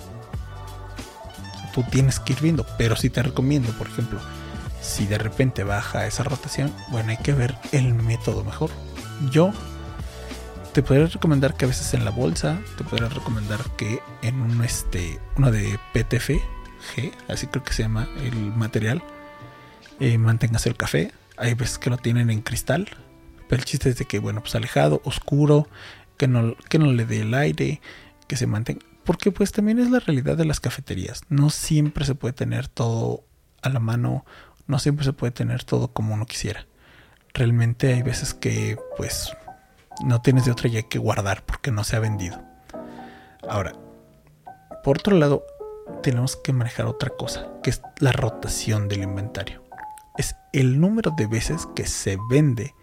Tú 1.74 1.84
tienes 1.90 2.20
que 2.20 2.34
ir 2.34 2.42
viendo, 2.42 2.66
pero 2.78 2.96
si 2.96 3.10
te 3.10 3.24
recomiendo, 3.24 3.72
por 3.74 3.88
ejemplo, 3.88 4.20
si 4.82 5.06
de 5.06 5.18
repente 5.18 5.64
baja 5.64 6.06
esa 6.08 6.24
rotación, 6.24 6.74
bueno, 6.90 7.12
hay 7.12 7.18
que 7.18 7.34
ver 7.34 7.56
el 7.72 7.94
método 7.94 8.44
mejor. 8.44 8.70
Yo 9.30 9.54
te 10.74 10.82
podría 10.82 11.08
recomendar 11.08 11.56
que 11.56 11.66
a 11.66 11.68
veces 11.68 11.94
en 11.94 12.06
la 12.06 12.12
bolsa, 12.12 12.60
te 12.78 12.84
podría 12.84 13.10
recomendar 13.10 13.60
que 13.78 14.02
en 14.22 14.42
un 14.42 14.64
este, 14.64 15.20
uno 15.38 15.52
de 15.52 15.80
PTF, 15.94 16.30
G, 16.96 17.12
así 17.28 17.48
creo 17.48 17.64
que 17.64 17.74
se 17.74 17.84
llama 17.84 18.08
el 18.24 18.36
material, 18.56 19.04
eh, 20.00 20.18
mantengas 20.18 20.66
el 20.66 20.76
café. 20.76 21.12
Hay 21.42 21.56
veces 21.56 21.80
que 21.80 21.90
lo 21.90 21.98
tienen 21.98 22.30
en 22.30 22.42
cristal, 22.42 22.88
pero 23.50 23.60
el 23.60 23.66
chiste 23.66 23.90
es 23.90 23.98
de 23.98 24.06
que, 24.06 24.20
bueno, 24.20 24.42
pues 24.42 24.54
alejado, 24.54 25.02
oscuro, 25.04 25.68
que 26.16 26.28
no, 26.28 26.56
que 26.70 26.78
no 26.78 26.86
le 26.86 27.04
dé 27.06 27.22
el 27.22 27.34
aire, 27.34 27.82
que 28.28 28.38
se 28.38 28.46
mantenga. 28.46 28.86
Porque 29.04 29.32
pues 29.32 29.52
también 29.52 29.80
es 29.80 29.90
la 29.90 30.00
realidad 30.00 30.38
de 30.38 30.46
las 30.46 30.60
cafeterías. 30.60 31.24
No 31.30 31.50
siempre 31.50 32.06
se 32.06 32.14
puede 32.14 32.34
tener 32.34 32.68
todo 32.68 33.24
a 33.64 33.70
la 33.70 33.80
mano, 33.80 34.24
no 34.68 34.78
siempre 34.78 35.04
se 35.04 35.14
puede 35.14 35.32
tener 35.32 35.64
todo 35.64 35.88
como 35.88 36.14
uno 36.14 36.28
quisiera. 36.28 36.68
Realmente 37.34 37.92
hay 37.92 38.04
veces 38.04 38.36
que 38.36 38.78
pues 38.96 39.32
no 40.06 40.22
tienes 40.22 40.46
de 40.46 40.52
otra 40.52 40.70
ya 40.70 40.84
que 40.84 41.00
guardar 41.00 41.44
porque 41.44 41.72
no 41.72 41.84
se 41.84 41.96
ha 41.96 42.00
vendido. 42.00 42.40
Ahora, 43.50 43.74
por 44.84 45.00
otro 45.00 45.18
lado, 45.18 45.44
tenemos 46.04 46.36
que 46.36 46.54
manejar 46.54 46.86
otra 46.86 47.10
cosa, 47.10 47.48
que 47.64 47.72
es 47.72 47.82
la 47.98 48.12
rotación 48.12 48.88
del 48.88 49.02
inventario. 49.02 49.61
Es 50.22 50.36
el 50.54 50.80
número 50.80 51.10
de 51.10 51.26
veces 51.26 51.66
que 51.76 51.88
se 51.88 52.16
vende 52.30 52.76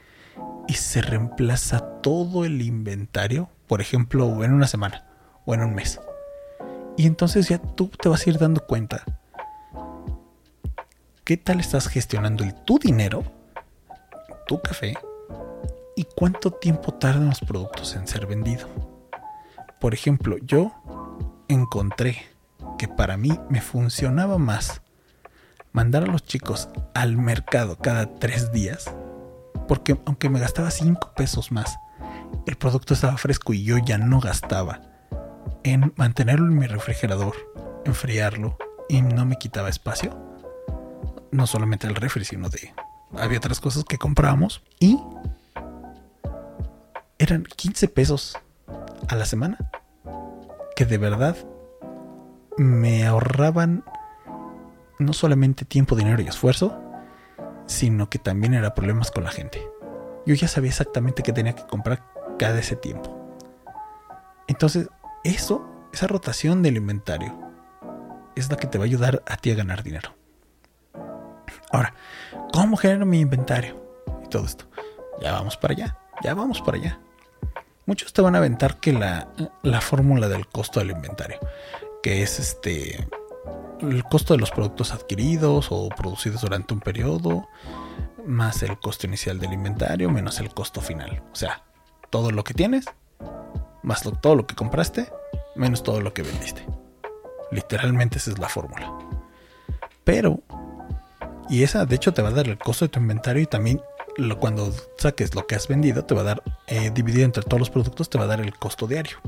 y 0.66 0.74
se 0.74 1.00
reemplaza 1.00 2.00
todo 2.00 2.44
el 2.44 2.60
inventario, 2.62 3.48
por 3.68 3.80
ejemplo, 3.80 4.42
en 4.42 4.52
una 4.52 4.66
semana 4.66 5.06
o 5.46 5.54
en 5.54 5.62
un 5.62 5.72
mes. 5.72 6.00
Y 6.96 7.06
entonces 7.06 7.48
ya 7.48 7.58
tú 7.58 7.90
te 7.90 8.08
vas 8.08 8.26
a 8.26 8.30
ir 8.30 8.38
dando 8.38 8.66
cuenta 8.66 9.04
qué 11.22 11.36
tal 11.36 11.60
estás 11.60 11.86
gestionando 11.86 12.42
el 12.42 12.56
tu 12.56 12.80
dinero, 12.80 13.22
tu 14.48 14.60
café 14.60 14.98
y 15.94 16.08
cuánto 16.16 16.50
tiempo 16.50 16.92
tardan 16.94 17.28
los 17.28 17.38
productos 17.38 17.94
en 17.94 18.08
ser 18.08 18.26
vendidos. 18.26 18.68
por 19.78 19.94
ejemplo, 19.94 20.38
yo 20.38 20.72
encontré 21.46 22.26
que 22.78 22.88
para 22.88 23.16
mí 23.16 23.30
me 23.48 23.60
funcionaba 23.60 24.38
más 24.38 24.82
mandar 25.72 26.04
a 26.04 26.06
los 26.06 26.24
chicos 26.24 26.68
al 26.94 27.16
mercado 27.16 27.76
cada 27.78 28.14
tres 28.18 28.52
días, 28.52 28.92
porque 29.66 29.98
aunque 30.06 30.28
me 30.28 30.40
gastaba 30.40 30.70
cinco 30.70 31.12
pesos 31.14 31.52
más, 31.52 31.78
el 32.46 32.56
producto 32.56 32.94
estaba 32.94 33.16
fresco 33.16 33.52
y 33.52 33.64
yo 33.64 33.78
ya 33.78 33.98
no 33.98 34.20
gastaba 34.20 34.82
en 35.62 35.92
mantenerlo 35.96 36.46
en 36.46 36.58
mi 36.58 36.66
refrigerador, 36.66 37.34
enfriarlo 37.84 38.56
y 38.88 39.02
no 39.02 39.26
me 39.26 39.36
quitaba 39.36 39.68
espacio. 39.68 40.16
No 41.30 41.46
solamente 41.46 41.86
el 41.86 41.94
refri, 41.94 42.24
sino 42.24 42.48
de... 42.48 42.72
Había 43.16 43.38
otras 43.38 43.60
cosas 43.60 43.84
que 43.84 43.98
comprábamos 43.98 44.62
y 44.78 44.98
eran 47.18 47.44
15 47.44 47.88
pesos 47.88 48.38
a 49.08 49.14
la 49.14 49.24
semana 49.24 49.58
que 50.76 50.84
de 50.84 50.98
verdad 50.98 51.36
me 52.56 53.06
ahorraban 53.06 53.84
no 54.98 55.12
solamente 55.12 55.64
tiempo, 55.64 55.96
dinero 55.96 56.22
y 56.22 56.26
esfuerzo, 56.26 56.80
sino 57.66 58.08
que 58.08 58.18
también 58.18 58.54
era 58.54 58.74
problemas 58.74 59.10
con 59.10 59.24
la 59.24 59.30
gente. 59.30 59.66
Yo 60.26 60.34
ya 60.34 60.48
sabía 60.48 60.70
exactamente 60.70 61.22
qué 61.22 61.32
tenía 61.32 61.54
que 61.54 61.66
comprar 61.66 62.04
cada 62.38 62.58
ese 62.58 62.76
tiempo. 62.76 63.36
Entonces, 64.46 64.88
eso, 65.24 65.68
esa 65.92 66.06
rotación 66.06 66.62
del 66.62 66.76
inventario, 66.76 67.38
es 68.34 68.50
la 68.50 68.56
que 68.56 68.66
te 68.66 68.78
va 68.78 68.84
a 68.84 68.86
ayudar 68.86 69.22
a 69.26 69.36
ti 69.36 69.50
a 69.50 69.54
ganar 69.54 69.82
dinero. 69.82 70.14
Ahora, 71.70 71.94
¿cómo 72.52 72.76
genero 72.76 73.04
mi 73.04 73.20
inventario? 73.20 73.76
Y 74.24 74.28
todo 74.28 74.46
esto. 74.46 74.66
Ya 75.20 75.32
vamos 75.32 75.56
para 75.56 75.74
allá, 75.74 75.98
ya 76.22 76.34
vamos 76.34 76.60
para 76.62 76.78
allá. 76.78 77.00
Muchos 77.86 78.12
te 78.12 78.22
van 78.22 78.34
a 78.34 78.38
aventar 78.38 78.78
que 78.80 78.92
la, 78.92 79.28
la 79.62 79.80
fórmula 79.80 80.28
del 80.28 80.46
costo 80.46 80.80
del 80.80 80.90
inventario, 80.90 81.38
que 82.02 82.22
es 82.22 82.38
este 82.38 83.08
el 83.80 84.04
costo 84.04 84.34
de 84.34 84.40
los 84.40 84.50
productos 84.50 84.92
adquiridos 84.92 85.68
o 85.70 85.88
producidos 85.88 86.40
durante 86.40 86.74
un 86.74 86.80
periodo, 86.80 87.48
más 88.26 88.62
el 88.62 88.78
costo 88.78 89.06
inicial 89.06 89.38
del 89.38 89.52
inventario, 89.52 90.10
menos 90.10 90.40
el 90.40 90.50
costo 90.50 90.80
final. 90.80 91.22
O 91.32 91.36
sea, 91.36 91.64
todo 92.10 92.30
lo 92.30 92.44
que 92.44 92.54
tienes, 92.54 92.86
más 93.82 94.02
todo 94.20 94.34
lo 94.34 94.46
que 94.46 94.54
compraste, 94.54 95.10
menos 95.56 95.82
todo 95.82 96.00
lo 96.00 96.12
que 96.12 96.22
vendiste. 96.22 96.64
Literalmente 97.50 98.18
esa 98.18 98.30
es 98.30 98.38
la 98.38 98.48
fórmula. 98.48 98.92
Pero, 100.04 100.40
y 101.48 101.62
esa 101.62 101.86
de 101.86 101.96
hecho 101.96 102.12
te 102.12 102.22
va 102.22 102.28
a 102.28 102.32
dar 102.32 102.48
el 102.48 102.58
costo 102.58 102.84
de 102.84 102.90
tu 102.90 103.00
inventario 103.00 103.42
y 103.42 103.46
también 103.46 103.80
cuando 104.40 104.74
saques 104.96 105.34
lo 105.34 105.46
que 105.46 105.54
has 105.54 105.68
vendido, 105.68 106.04
te 106.04 106.14
va 106.14 106.22
a 106.22 106.24
dar, 106.24 106.42
eh, 106.66 106.90
dividido 106.90 107.24
entre 107.24 107.42
todos 107.42 107.60
los 107.60 107.70
productos, 107.70 108.10
te 108.10 108.18
va 108.18 108.24
a 108.24 108.28
dar 108.28 108.40
el 108.40 108.56
costo 108.58 108.86
diario. 108.86 109.18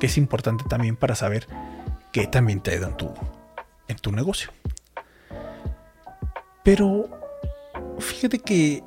Que 0.00 0.06
es 0.06 0.18
importante 0.18 0.64
también 0.68 0.96
para 0.96 1.14
saber 1.14 1.46
qué 2.10 2.26
también 2.26 2.60
te 2.60 2.78
da 2.78 2.88
en 2.88 2.96
tu, 2.96 3.14
en 3.92 3.98
tu 3.98 4.12
negocio. 4.12 4.52
Pero 6.64 7.08
fíjate 7.98 8.38
que 8.38 8.82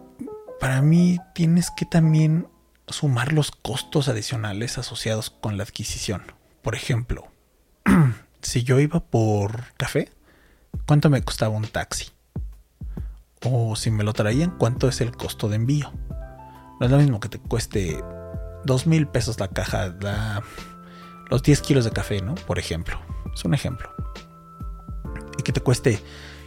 para 0.59 0.81
mí 0.81 1.19
tienes 1.33 1.71
que 1.71 1.85
también 1.85 2.47
sumar 2.87 3.33
los 3.33 3.51
costos 3.51 4.07
adicionales 4.07 4.77
asociados 4.77 5.29
con 5.29 5.57
la 5.57 5.63
adquisición. 5.63 6.23
Por 6.61 6.75
ejemplo, 6.75 7.27
si 8.41 8.63
yo 8.63 8.79
iba 8.79 8.99
por 8.99 9.73
café, 9.77 10.11
¿cuánto 10.85 11.09
me 11.09 11.21
costaba 11.23 11.55
un 11.55 11.67
taxi? 11.67 12.09
O 13.43 13.75
si 13.75 13.91
me 13.91 14.03
lo 14.03 14.13
traían, 14.13 14.57
¿cuánto 14.57 14.87
es 14.87 15.01
el 15.01 15.15
costo 15.15 15.49
de 15.49 15.57
envío? 15.57 15.91
No 16.79 16.85
es 16.85 16.91
lo 16.91 16.97
mismo 16.97 17.19
que 17.19 17.29
te 17.29 17.39
cueste 17.39 18.01
dos 18.65 18.87
mil 18.87 19.07
pesos 19.07 19.39
la 19.39 19.47
caja, 19.47 19.95
los 21.29 21.43
10 21.43 21.61
kilos 21.61 21.85
de 21.85 21.91
café, 21.91 22.21
¿no? 22.21 22.35
Por 22.35 22.59
ejemplo. 22.59 22.99
Es 23.33 23.43
un 23.45 23.53
ejemplo. 23.53 23.89
Que 25.45 25.53
te 25.53 25.61
cueste 25.61 26.01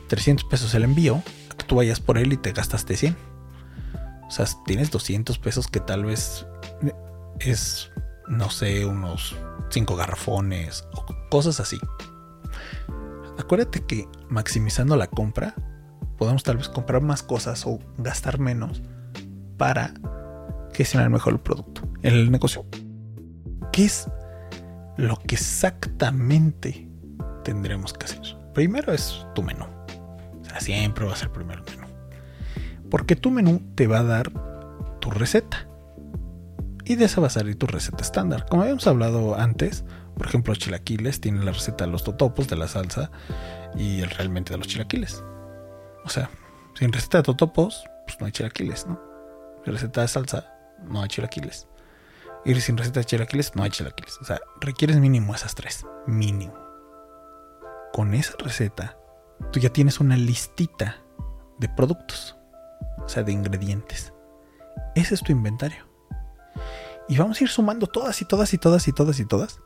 300 0.08 0.44
pesos 0.44 0.74
el 0.74 0.84
envío, 0.84 1.22
tú 1.68 1.76
vayas 1.76 2.00
por 2.00 2.18
él 2.18 2.32
y 2.32 2.36
te 2.36 2.52
gastaste 2.52 2.96
100. 2.96 3.16
O 4.26 4.30
sea, 4.30 4.46
tienes 4.66 4.90
200 4.90 5.38
pesos 5.38 5.68
que 5.68 5.80
tal 5.80 6.04
vez 6.04 6.46
es, 7.38 7.90
no 8.26 8.50
sé, 8.50 8.84
unos 8.84 9.36
5 9.70 9.96
garrafones 9.96 10.84
o 10.92 11.06
cosas 11.30 11.60
así. 11.60 11.78
Acuérdate 13.38 13.86
que 13.86 14.08
maximizando 14.28 14.96
la 14.96 15.06
compra, 15.06 15.54
podemos 16.16 16.42
tal 16.42 16.56
vez 16.56 16.68
comprar 16.68 17.00
más 17.00 17.22
cosas 17.22 17.64
o 17.66 17.78
gastar 17.98 18.40
menos 18.40 18.82
para 19.56 19.94
gestionar 20.74 21.10
mejor 21.10 21.34
el 21.34 21.40
producto, 21.40 21.82
el 22.02 22.30
negocio. 22.30 22.66
¿Qué 23.72 23.84
es 23.84 24.08
lo 24.96 25.16
que 25.18 25.36
exactamente 25.36 26.88
tendremos 27.44 27.92
que 27.92 28.06
hacer? 28.06 28.37
Primero 28.58 28.92
es 28.92 29.24
tu 29.36 29.44
menú. 29.44 29.66
O 29.66 30.44
sea, 30.44 30.58
siempre 30.58 31.06
va 31.06 31.12
a 31.12 31.16
ser 31.16 31.30
primero 31.30 31.62
el 31.64 31.76
menú. 31.76 31.94
Porque 32.90 33.14
tu 33.14 33.30
menú 33.30 33.62
te 33.76 33.86
va 33.86 34.00
a 34.00 34.02
dar 34.02 34.32
tu 34.98 35.12
receta. 35.12 35.68
Y 36.84 36.96
de 36.96 37.04
esa 37.04 37.20
va 37.20 37.28
a 37.28 37.30
salir 37.30 37.56
tu 37.56 37.68
receta 37.68 38.02
estándar. 38.02 38.46
Como 38.50 38.62
habíamos 38.62 38.84
hablado 38.88 39.36
antes, 39.36 39.84
por 40.16 40.26
ejemplo, 40.26 40.50
los 40.50 40.58
chilaquiles 40.58 41.20
tienen 41.20 41.44
la 41.44 41.52
receta 41.52 41.84
de 41.84 41.92
los 41.92 42.02
totopos, 42.02 42.48
de 42.48 42.56
la 42.56 42.66
salsa 42.66 43.12
y 43.76 44.00
el 44.00 44.10
realmente 44.10 44.52
de 44.52 44.58
los 44.58 44.66
chilaquiles. 44.66 45.22
O 46.04 46.08
sea, 46.08 46.28
sin 46.74 46.92
receta 46.92 47.18
de 47.18 47.22
totopos, 47.22 47.84
pues 48.08 48.18
no 48.18 48.26
hay 48.26 48.32
chilaquiles, 48.32 48.88
¿no? 48.88 49.00
Sin 49.62 49.72
receta 49.72 50.00
de 50.00 50.08
salsa, 50.08 50.52
no 50.82 51.00
hay 51.00 51.06
chilaquiles. 51.06 51.68
Y 52.44 52.56
sin 52.56 52.76
receta 52.76 52.98
de 52.98 53.06
chilaquiles, 53.06 53.54
no 53.54 53.62
hay 53.62 53.70
chilaquiles. 53.70 54.18
O 54.20 54.24
sea, 54.24 54.40
requieres 54.60 54.96
mínimo 54.96 55.32
esas 55.32 55.54
tres. 55.54 55.86
Mínimo. 56.08 56.67
Con 57.92 58.14
esa 58.14 58.34
receta, 58.38 58.98
tú 59.52 59.60
ya 59.60 59.70
tienes 59.70 60.00
una 60.00 60.16
listita 60.16 60.96
de 61.58 61.68
productos 61.68 62.38
o 63.04 63.08
sea, 63.08 63.22
de 63.22 63.32
ingredientes. 63.32 64.12
Ese 64.94 65.14
es 65.14 65.22
tu 65.22 65.32
inventario. 65.32 65.86
Y 67.08 67.16
vamos 67.16 67.40
a 67.40 67.44
ir 67.44 67.50
sumando 67.50 67.86
todas 67.86 68.20
y 68.20 68.26
todas 68.26 68.52
y 68.52 68.58
todas 68.58 68.86
y 68.86 68.92
todas 68.92 69.18
y 69.18 69.24
todas 69.24 69.60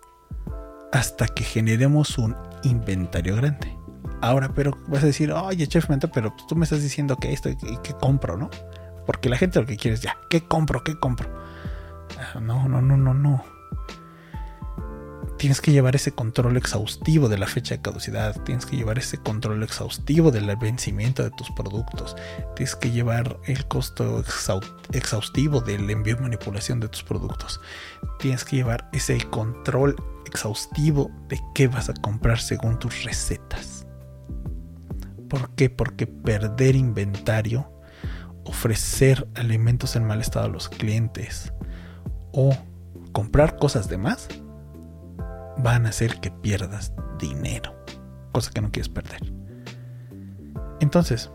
hasta 0.93 1.27
que 1.27 1.43
generemos 1.43 2.19
un 2.19 2.37
inventario 2.63 3.35
grande. 3.35 3.77
Ahora, 4.21 4.53
pero 4.55 4.79
vas 4.87 5.03
a 5.03 5.07
decir, 5.07 5.33
oye, 5.33 5.67
chef 5.67 5.89
Menta, 5.89 6.07
pero 6.07 6.33
tú 6.47 6.55
me 6.55 6.65
estás 6.65 6.83
diciendo 6.83 7.17
que 7.17 7.33
esto 7.33 7.49
y 7.49 7.57
que 7.83 7.95
compro, 7.95 8.37
¿no? 8.37 8.49
Porque 9.07 9.29
la 9.29 9.37
gente 9.37 9.59
lo 9.59 9.67
que 9.67 9.77
quiere 9.77 9.97
es 9.97 10.03
ya, 10.03 10.17
¿qué 10.31 10.47
compro? 10.47 10.85
¿Qué 10.85 10.97
compro? 10.97 11.29
Ah, 12.19 12.39
no, 12.39 12.69
no, 12.69 12.81
no, 12.81 12.97
no, 12.97 13.15
no 13.15 13.43
tienes 15.43 15.61
que 15.61 15.73
llevar 15.73 15.97
ese 15.97 16.13
control 16.13 16.57
exhaustivo 16.57 17.29
de 17.29 17.37
la 17.37 17.49
fecha 17.49 17.75
de 17.75 17.83
caducidad, 17.83 18.41
tienes 18.43 18.65
que 18.65 18.77
llevar 18.77 18.99
ese 18.99 19.19
control 19.19 19.61
exhaustivo 19.65 20.31
del 20.31 20.55
vencimiento 20.55 21.25
de 21.25 21.33
tus 21.33 21.51
productos, 21.51 22.15
tienes 22.55 22.77
que 22.77 22.93
llevar 22.93 23.41
el 23.47 23.67
costo 23.67 24.23
exhaustivo 24.93 25.61
del 25.61 25.91
envío 25.91 26.17
y 26.17 26.23
manipulación 26.23 26.79
de 26.79 26.87
tus 26.87 27.03
productos, 27.03 27.61
tienes 28.21 28.45
que 28.45 28.55
llevar 28.55 28.89
ese 28.93 29.21
control 29.31 29.97
exhaustivo 30.27 31.11
de 31.29 31.41
qué 31.57 31.67
vas 31.67 31.89
a 31.89 31.95
comprar 31.95 32.39
según 32.39 32.79
tus 32.79 33.03
recetas. 33.03 33.85
¿Por 35.29 35.51
qué? 35.57 35.69
Porque 35.69 36.07
perder 36.07 36.77
inventario, 36.77 37.69
ofrecer 38.45 39.27
alimentos 39.35 39.97
en 39.97 40.07
mal 40.07 40.21
estado 40.21 40.47
a 40.47 40.51
los 40.51 40.69
clientes 40.69 41.53
o 42.31 42.57
comprar 43.11 43.57
cosas 43.57 43.89
de 43.89 43.99
más 43.99 44.29
van 45.59 45.87
a 45.87 45.91
hacer 45.91 46.21
que 46.21 46.31
pierdas 46.31 46.93
dinero, 47.19 47.75
cosa 48.33 48.51
que 48.51 48.61
no 48.61 48.71
quieres 48.71 48.89
perder. 48.89 49.33
Entonces, 50.81 51.31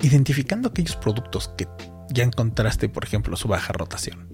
identificando 0.00 0.68
aquellos 0.68 0.96
productos 0.96 1.48
que 1.56 1.68
ya 2.10 2.24
encontraste, 2.24 2.88
por 2.88 3.04
ejemplo, 3.04 3.36
su 3.36 3.48
baja 3.48 3.72
rotación, 3.72 4.28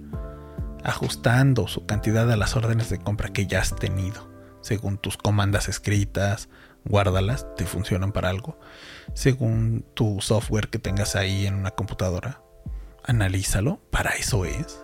ajustando 0.83 1.67
su 1.67 1.87
cantidad 1.87 2.31
a 2.31 2.37
las 2.37 2.57
órdenes 2.57 2.91
de 2.91 2.99
compra 2.99 3.31
que 3.31 3.47
ya 3.47 3.61
has 3.61 3.75
tenido, 3.75 4.31
según 4.61 4.99
tus 4.99 5.17
comandas 5.17 5.69
escritas, 5.69 6.49
guárdalas, 6.85 7.47
te 7.57 7.65
funcionan 7.65 8.13
para 8.13 8.29
algo, 8.29 8.59
según 9.15 9.87
tu 9.95 10.21
software 10.21 10.69
que 10.69 10.79
tengas 10.79 11.17
ahí 11.17 11.47
en 11.47 11.55
una 11.55 11.71
computadora, 11.71 12.43
analízalo, 13.03 13.81
para 13.91 14.11
eso 14.11 14.45
es 14.45 14.84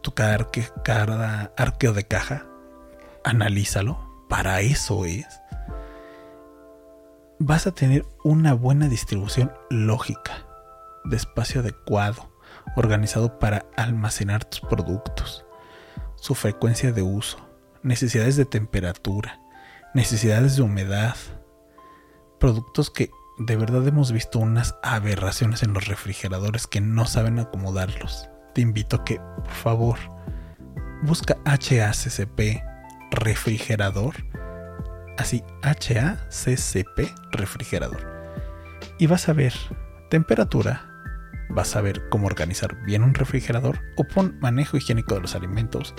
tu 0.00 0.12
cada 0.14 1.52
arqueo 1.56 1.92
de 1.92 2.04
caja, 2.04 2.46
analízalo, 3.24 3.98
para 4.28 4.60
eso 4.60 5.04
es. 5.04 5.26
Vas 7.38 7.66
a 7.66 7.72
tener 7.72 8.06
una 8.24 8.54
buena 8.54 8.88
distribución 8.88 9.52
lógica 9.70 10.46
de 11.04 11.16
espacio 11.16 11.60
adecuado, 11.60 12.30
organizado 12.76 13.38
para 13.38 13.66
almacenar 13.76 14.44
tus 14.44 14.60
productos, 14.60 15.44
su 16.16 16.34
frecuencia 16.34 16.92
de 16.92 17.02
uso, 17.02 17.38
necesidades 17.82 18.36
de 18.36 18.44
temperatura, 18.44 19.40
necesidades 19.94 20.56
de 20.56 20.62
humedad, 20.62 21.16
productos 22.38 22.90
que 22.90 23.10
de 23.38 23.56
verdad 23.56 23.86
hemos 23.86 24.12
visto 24.12 24.38
unas 24.38 24.76
aberraciones 24.82 25.62
en 25.62 25.74
los 25.74 25.86
refrigeradores 25.86 26.66
que 26.66 26.80
no 26.80 27.06
saben 27.06 27.38
acomodarlos 27.38 28.28
te 28.54 28.60
invito 28.60 28.96
a 28.96 29.04
que, 29.04 29.18
por 29.18 29.50
favor, 29.50 29.98
busca 31.02 31.36
HACCP 31.44 32.62
refrigerador. 33.10 34.14
Así, 35.18 35.42
HACCP 35.62 37.12
refrigerador. 37.32 38.10
Y 38.98 39.06
vas 39.06 39.28
a 39.28 39.32
ver 39.32 39.52
temperatura, 40.10 40.86
vas 41.50 41.76
a 41.76 41.80
ver 41.80 42.08
cómo 42.08 42.26
organizar 42.26 42.82
bien 42.84 43.02
un 43.02 43.14
refrigerador 43.14 43.80
o 43.96 44.04
pon 44.04 44.38
manejo 44.40 44.76
higiénico 44.76 45.14
de 45.14 45.20
los 45.20 45.34
alimentos 45.34 45.94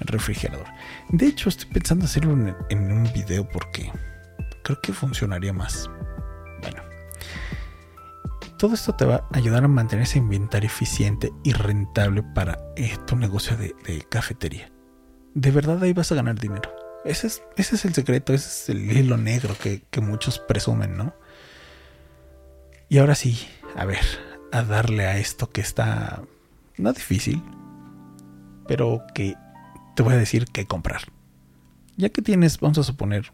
en 0.00 0.06
refrigerador. 0.06 0.66
De 1.10 1.26
hecho, 1.26 1.48
estoy 1.48 1.70
pensando 1.70 2.04
hacerlo 2.04 2.32
en, 2.32 2.56
en 2.70 2.92
un 2.92 3.12
video 3.12 3.48
porque 3.48 3.90
creo 4.62 4.80
que 4.80 4.92
funcionaría 4.92 5.52
más. 5.52 5.90
Todo 8.62 8.74
esto 8.74 8.94
te 8.94 9.04
va 9.04 9.26
a 9.28 9.38
ayudar 9.38 9.64
a 9.64 9.66
mantener 9.66 10.04
ese 10.04 10.18
inventario 10.18 10.68
eficiente 10.68 11.32
y 11.42 11.52
rentable 11.52 12.22
para 12.22 12.60
eh, 12.76 12.96
tu 13.08 13.16
negocio 13.16 13.56
de, 13.56 13.74
cafetería. 14.08 14.70
De 15.34 15.50
verdad 15.50 15.82
ahí 15.82 15.92
vas 15.92 16.12
a 16.12 16.14
ganar 16.14 16.38
dinero. 16.38 16.72
Ese 17.04 17.26
es, 17.26 17.42
ese 17.56 17.74
es 17.74 17.84
el 17.84 17.92
secreto, 17.92 18.32
ese 18.32 18.46
es 18.46 18.68
el 18.68 18.96
hilo 18.96 19.16
negro 19.16 19.56
que, 19.60 19.82
muchos 20.00 20.38
presumen, 20.38 20.96
¿no? 20.96 21.12
Y 22.88 22.98
ahora 22.98 23.16
sí, 23.16 23.48
a 23.74 23.84
ver, 23.84 24.04
a 24.52 24.62
darle 24.62 25.08
a 25.08 25.18
esto 25.18 25.50
que 25.50 25.60
está 25.60 26.22
no 26.76 26.92
difícil, 26.92 27.42
pero 28.68 29.02
que 29.12 29.34
te 29.96 30.04
voy 30.04 30.14
a 30.14 30.18
decir 30.18 30.44
que 30.44 30.66
comprar. 30.68 31.02
Ya 31.96 32.10
que 32.10 32.22
tienes, 32.22 32.60
vamos 32.60 32.78
a 32.78 32.84
suponer, 32.84 33.32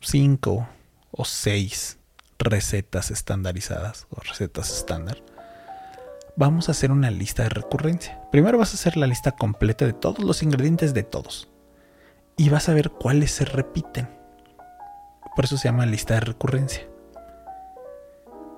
5 0.00 0.66
o 1.10 1.24
6 1.26 1.98
recetas 2.42 3.10
estandarizadas 3.10 4.06
o 4.10 4.20
recetas 4.20 4.70
estándar, 4.70 5.22
vamos 6.36 6.68
a 6.68 6.72
hacer 6.72 6.90
una 6.90 7.10
lista 7.10 7.42
de 7.42 7.50
recurrencia. 7.50 8.20
Primero 8.30 8.58
vas 8.58 8.72
a 8.72 8.74
hacer 8.74 8.96
la 8.96 9.06
lista 9.06 9.32
completa 9.32 9.86
de 9.86 9.92
todos 9.92 10.20
los 10.20 10.42
ingredientes 10.42 10.94
de 10.94 11.02
todos 11.02 11.48
y 12.36 12.48
vas 12.48 12.68
a 12.68 12.74
ver 12.74 12.90
cuáles 12.90 13.32
se 13.32 13.44
repiten. 13.44 14.08
Por 15.34 15.44
eso 15.44 15.56
se 15.56 15.68
llama 15.68 15.86
lista 15.86 16.14
de 16.14 16.20
recurrencia. 16.20 16.86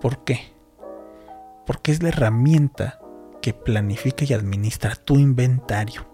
¿Por 0.01 0.25
qué? 0.25 0.53
Porque 1.66 1.92
es 1.92 2.03
la 2.03 2.11
herramienta 2.11 3.01
que 3.40 3.55
planifica 3.55 4.25
y 4.25 4.33
administra 4.33 4.97
tu 4.97 5.18
inventario 5.18 6.07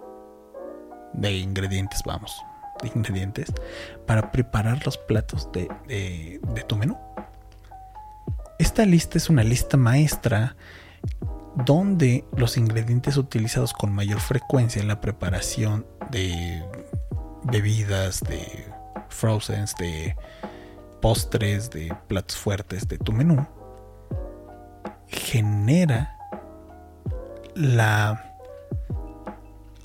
de 1.12 1.32
ingredientes, 1.32 2.02
vamos, 2.04 2.40
de 2.82 2.90
ingredientes, 2.94 3.52
para 4.06 4.30
preparar 4.30 4.84
los 4.84 4.96
platos 4.96 5.50
de, 5.52 5.68
de 5.86 6.62
tu 6.64 6.76
menú. 6.76 6.96
Esta 8.60 8.84
lista 8.84 9.16
es 9.16 9.30
una 9.30 9.42
lista 9.42 9.78
maestra 9.78 10.54
donde 11.64 12.26
los 12.36 12.58
ingredientes 12.58 13.16
utilizados 13.16 13.72
con 13.72 13.90
mayor 13.90 14.20
frecuencia 14.20 14.82
en 14.82 14.86
la 14.86 15.00
preparación 15.00 15.86
de 16.10 16.62
bebidas, 17.44 18.20
de 18.20 18.70
frozens, 19.08 19.74
de 19.76 20.14
postres, 21.00 21.70
de 21.70 21.96
platos 22.06 22.36
fuertes 22.36 22.86
de 22.86 22.98
tu 22.98 23.12
menú, 23.12 23.46
genera 25.08 26.18
la... 27.54 28.36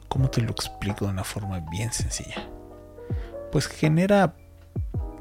¿Cómo 0.10 0.30
te 0.30 0.42
lo 0.42 0.52
explico 0.52 1.06
de 1.06 1.12
una 1.12 1.24
forma 1.24 1.62
bien 1.72 1.94
sencilla? 1.94 2.46
Pues 3.54 3.68
genera 3.68 4.36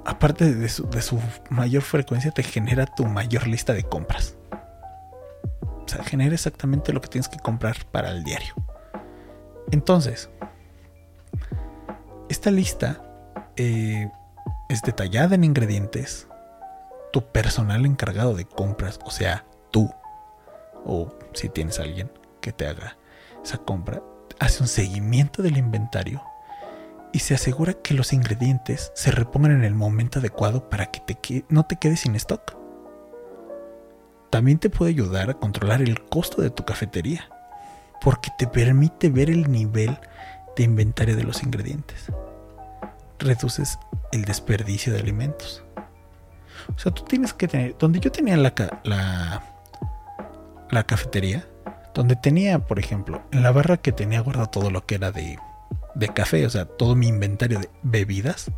aparte 0.05 0.55
de 0.55 0.69
su, 0.69 1.21
mayor 1.51 1.83
frecuencia, 1.83 2.31
te 2.31 2.43
genera 2.43 2.87
tu 2.87 3.07
mayor 3.07 3.47
lista 3.47 3.73
de 3.73 3.85
compras. 3.85 4.37
O 5.63 5.89
sea, 5.89 6.05
genera 6.05 6.35
exactamente 6.35 6.93
lo 6.93 7.01
que 7.01 7.09
tienes 7.09 7.29
que 7.29 7.39
comprar 7.39 7.77
para 7.91 8.11
el 8.11 8.25
diario. 8.25 8.55
Entonces, 9.71 10.31
esta 12.29 12.51
lista 12.51 13.03
eh, 13.57 14.11
es 14.69 14.83
detallada 14.83 15.35
en 15.35 15.45
ingredientes. 15.45 16.29
Tu 17.13 17.25
personal 17.33 17.87
encargado 17.87 18.35
de 18.35 18.45
compras, 18.45 18.99
o 19.05 19.11
sea, 19.11 19.45
tú, 19.71 19.91
o 20.85 21.15
si 21.33 21.49
tienes 21.49 21.79
alguien 21.79 22.11
que 22.41 22.53
te 22.53 22.67
haga 22.67 22.97
esa 23.43 23.59
compra, 23.59 24.03
hace 24.41 24.63
un 24.63 24.69
seguimiento 24.69 25.43
del 25.43 25.57
inventario 25.57 26.23
y 27.15 27.21
se 27.21 27.35
asegura 27.35 27.75
que 27.75 27.95
los 27.95 28.13
ingredientes 28.13 28.91
se 28.97 29.13
repongan 29.13 29.53
en 29.53 29.63
el 29.63 29.77
momento 29.77 30.19
adecuado 30.19 30.69
para 30.69 30.87
que 30.87 31.45
no 31.49 31.65
te 31.65 31.77
quedes 31.77 32.01
sin 32.01 32.17
stock. 32.17 32.57
También 34.31 34.59
te 34.59 34.69
puede 34.69 34.91
ayudar 34.91 35.31
a 35.31 35.35
controlar 35.35 35.81
el 35.81 36.05
costo 36.07 36.43
de 36.43 36.51
tu 36.51 36.65
cafetería, 36.65 37.29
porque 38.01 38.31
te 38.37 38.49
permite 38.49 39.11
ver 39.11 39.31
el 39.31 39.49
nivel 39.49 39.97
de 40.57 40.65
inventario 40.65 41.15
de 41.15 41.23
los 41.23 41.45
ingredientes. 41.45 42.07
Reduces 43.21 43.79
el 44.11 44.25
desperdicio 44.25 44.93
de 44.93 44.99
alimentos. 44.99 45.63
O 46.75 46.79
sea, 46.81 46.91
tú 46.91 47.05
tienes 47.05 47.33
que 47.33 47.47
tener, 47.47 47.79
donde 47.79 48.01
yo 48.01 48.11
tenía 48.11 48.37
la, 48.37 48.53
la, 48.83 49.41
la 50.69 50.83
cafetería, 50.83 51.47
donde 51.95 52.17
tenía, 52.17 52.59
por 52.59 52.81
ejemplo, 52.81 53.23
en 53.31 53.45
la 53.45 53.53
barra 53.53 53.77
que 53.77 53.93
tenía 53.93 54.19
guardado 54.19 54.49
todo 54.49 54.73
lo 54.73 54.85
que 54.85 54.97
era 54.97 55.13
de 55.13 55.39
de 55.95 56.09
café, 56.09 56.47
o 56.47 56.51
sea, 56.51 56.65
todo 56.65 56.97
mi 56.97 57.09
inventario 57.09 57.61
de 57.61 57.71
bebidas, 57.83 58.51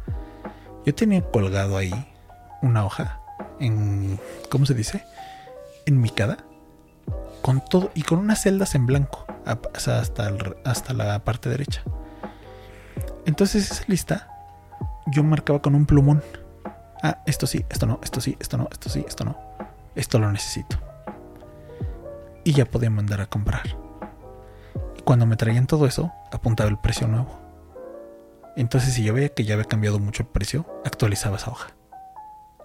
yo 0.84 0.94
tenía 0.94 1.22
colgado 1.22 1.76
ahí 1.76 1.92
una 2.62 2.84
hoja 2.84 3.20
en, 3.60 4.18
¿cómo 4.50 4.66
se 4.66 4.74
dice? 4.74 5.04
En 5.84 6.00
micada, 6.00 6.38
con 7.42 7.62
todo 7.64 7.90
y 7.94 8.02
con 8.02 8.18
unas 8.18 8.42
celdas 8.42 8.74
en 8.74 8.86
blanco, 8.86 9.26
hasta, 9.44 10.00
hasta 10.64 10.92
la 10.92 11.18
parte 11.24 11.48
derecha. 11.48 11.82
Entonces 13.24 13.70
esa 13.70 13.84
lista 13.86 14.28
yo 15.06 15.22
marcaba 15.22 15.60
con 15.60 15.74
un 15.74 15.86
plumón. 15.86 16.22
Ah, 17.02 17.22
esto 17.26 17.46
sí, 17.46 17.64
esto 17.68 17.86
no, 17.86 18.00
esto 18.02 18.20
sí, 18.20 18.36
esto 18.40 18.56
no, 18.56 18.68
esto 18.70 18.88
sí, 18.88 19.04
esto 19.06 19.24
no. 19.24 19.38
Esto 19.94 20.18
lo 20.18 20.30
necesito. 20.30 20.78
Y 22.44 22.52
ya 22.52 22.64
podía 22.64 22.90
mandar 22.90 23.20
a 23.20 23.26
comprar 23.26 23.85
cuando 25.06 25.24
me 25.24 25.36
traían 25.36 25.68
todo 25.68 25.86
eso, 25.86 26.12
apuntaba 26.32 26.68
el 26.68 26.78
precio 26.78 27.06
nuevo. 27.06 27.38
Entonces, 28.56 28.92
si 28.92 29.04
yo 29.04 29.14
veía 29.14 29.28
que 29.28 29.44
ya 29.44 29.54
había 29.54 29.64
cambiado 29.64 30.00
mucho 30.00 30.24
el 30.24 30.28
precio, 30.28 30.66
actualizaba 30.84 31.36
esa 31.36 31.52
hoja. 31.52 31.76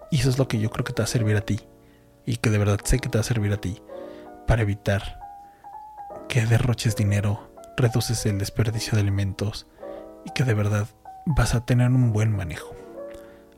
Y 0.09 0.21
eso 0.21 0.29
es 0.31 0.39
lo 0.39 0.47
que 0.47 0.59
yo 0.59 0.71
creo 0.71 0.83
que 0.83 0.91
te 0.91 1.03
va 1.03 1.03
a 1.03 1.07
servir 1.07 1.37
a 1.37 1.41
ti. 1.41 1.59
Y 2.25 2.37
que 2.37 2.49
de 2.49 2.57
verdad 2.57 2.79
sé 2.83 2.97
que 2.97 3.09
te 3.09 3.19
va 3.19 3.21
a 3.21 3.25
servir 3.25 3.53
a 3.53 3.57
ti. 3.57 3.83
Para 4.47 4.63
evitar 4.63 5.19
que 6.27 6.47
derroches 6.47 6.95
dinero, 6.95 7.53
reduces 7.77 8.25
el 8.25 8.39
desperdicio 8.39 8.95
de 8.95 9.01
alimentos. 9.01 9.67
Y 10.25 10.31
que 10.31 10.43
de 10.43 10.55
verdad 10.55 10.87
vas 11.27 11.53
a 11.53 11.63
tener 11.63 11.91
un 11.91 12.11
buen 12.11 12.35
manejo. 12.35 12.75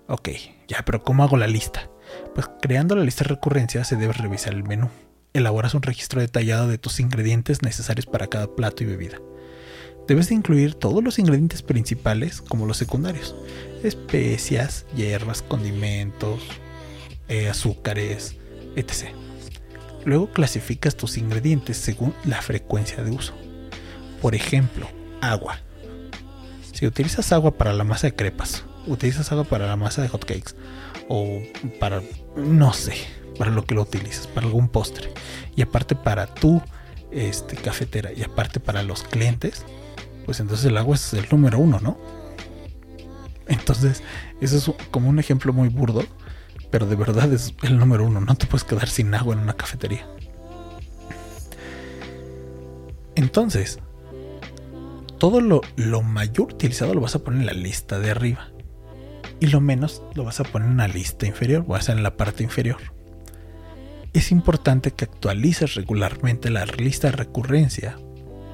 Ok, 0.09 0.27
ya, 0.67 0.83
pero 0.83 1.03
¿cómo 1.03 1.23
hago 1.23 1.37
la 1.37 1.47
lista? 1.47 1.89
Pues 2.35 2.49
creando 2.61 2.97
la 2.97 3.05
lista 3.05 3.23
de 3.23 3.29
recurrencia 3.29 3.85
se 3.85 3.95
debe 3.95 4.11
revisar 4.11 4.51
el 4.51 4.65
menú 4.65 4.89
elaboras 5.33 5.73
un 5.73 5.81
registro 5.81 6.21
detallado 6.21 6.67
de 6.67 6.77
tus 6.77 6.99
ingredientes 6.99 7.61
necesarios 7.61 8.05
para 8.05 8.27
cada 8.27 8.55
plato 8.55 8.83
y 8.83 8.87
bebida. 8.87 9.19
Debes 10.07 10.29
de 10.29 10.35
incluir 10.35 10.75
todos 10.75 11.03
los 11.03 11.17
ingredientes 11.17 11.61
principales 11.61 12.41
como 12.41 12.65
los 12.65 12.77
secundarios, 12.77 13.35
especias, 13.83 14.85
hierbas, 14.95 15.41
condimentos, 15.41 16.41
eh, 17.29 17.49
azúcares, 17.49 18.35
etc. 18.75 19.09
Luego 20.05 20.31
clasificas 20.31 20.95
tus 20.95 21.17
ingredientes 21.17 21.77
según 21.77 22.13
la 22.25 22.41
frecuencia 22.41 23.03
de 23.03 23.11
uso. 23.11 23.33
Por 24.21 24.35
ejemplo, 24.35 24.87
agua. 25.21 25.59
Si 26.73 26.85
utilizas 26.85 27.31
agua 27.31 27.57
para 27.57 27.73
la 27.73 27.85
masa 27.85 28.07
de 28.07 28.15
crepas, 28.15 28.65
utilizas 28.87 29.31
agua 29.31 29.45
para 29.45 29.67
la 29.67 29.77
masa 29.77 30.01
de 30.01 30.09
hotcakes 30.09 30.55
o 31.07 31.41
para, 31.79 32.01
no 32.35 32.73
sé, 32.73 32.95
para 33.43 33.53
lo 33.53 33.65
que 33.65 33.75
lo 33.75 33.81
utilizas, 33.81 34.25
para 34.25 34.47
algún 34.47 34.69
postre. 34.69 35.11
Y 35.53 35.63
aparte 35.63 35.95
para 35.95 36.27
tu 36.27 36.61
este, 37.11 37.57
cafetera 37.57 38.13
y 38.13 38.23
aparte 38.23 38.61
para 38.61 38.83
los 38.83 39.03
clientes, 39.03 39.65
pues 40.25 40.39
entonces 40.39 40.65
el 40.67 40.77
agua 40.77 40.95
es 40.95 41.13
el 41.13 41.27
número 41.29 41.59
uno, 41.59 41.81
¿no? 41.81 41.97
Entonces, 43.47 44.01
eso 44.39 44.55
es 44.55 44.87
como 44.91 45.09
un 45.09 45.19
ejemplo 45.19 45.51
muy 45.51 45.67
burdo, 45.67 46.05
pero 46.71 46.85
de 46.85 46.95
verdad 46.95 47.33
es 47.33 47.53
el 47.63 47.77
número 47.77 48.05
uno. 48.05 48.21
No 48.21 48.33
te 48.35 48.45
puedes 48.45 48.63
quedar 48.63 48.87
sin 48.87 49.13
agua 49.13 49.33
en 49.33 49.41
una 49.41 49.57
cafetería. 49.57 50.07
Entonces, 53.15 53.79
todo 55.17 55.41
lo, 55.41 55.59
lo 55.75 56.01
mayor 56.01 56.53
utilizado 56.53 56.93
lo 56.93 57.01
vas 57.01 57.15
a 57.15 57.19
poner 57.25 57.41
en 57.41 57.47
la 57.47 57.53
lista 57.53 57.99
de 57.99 58.09
arriba. 58.09 58.51
Y 59.41 59.47
lo 59.47 59.59
menos 59.59 60.01
lo 60.13 60.23
vas 60.23 60.39
a 60.39 60.45
poner 60.45 60.69
en 60.69 60.77
la 60.77 60.87
lista 60.87 61.25
inferior, 61.25 61.65
o 61.67 61.81
sea, 61.81 61.93
en 61.93 62.03
la 62.03 62.15
parte 62.15 62.43
inferior 62.43 62.92
es 64.13 64.31
importante 64.31 64.91
que 64.91 65.05
actualices 65.05 65.73
regularmente 65.73 66.49
la 66.51 66.65
lista 66.65 67.09
de 67.09 67.17
recurrencia 67.17 67.97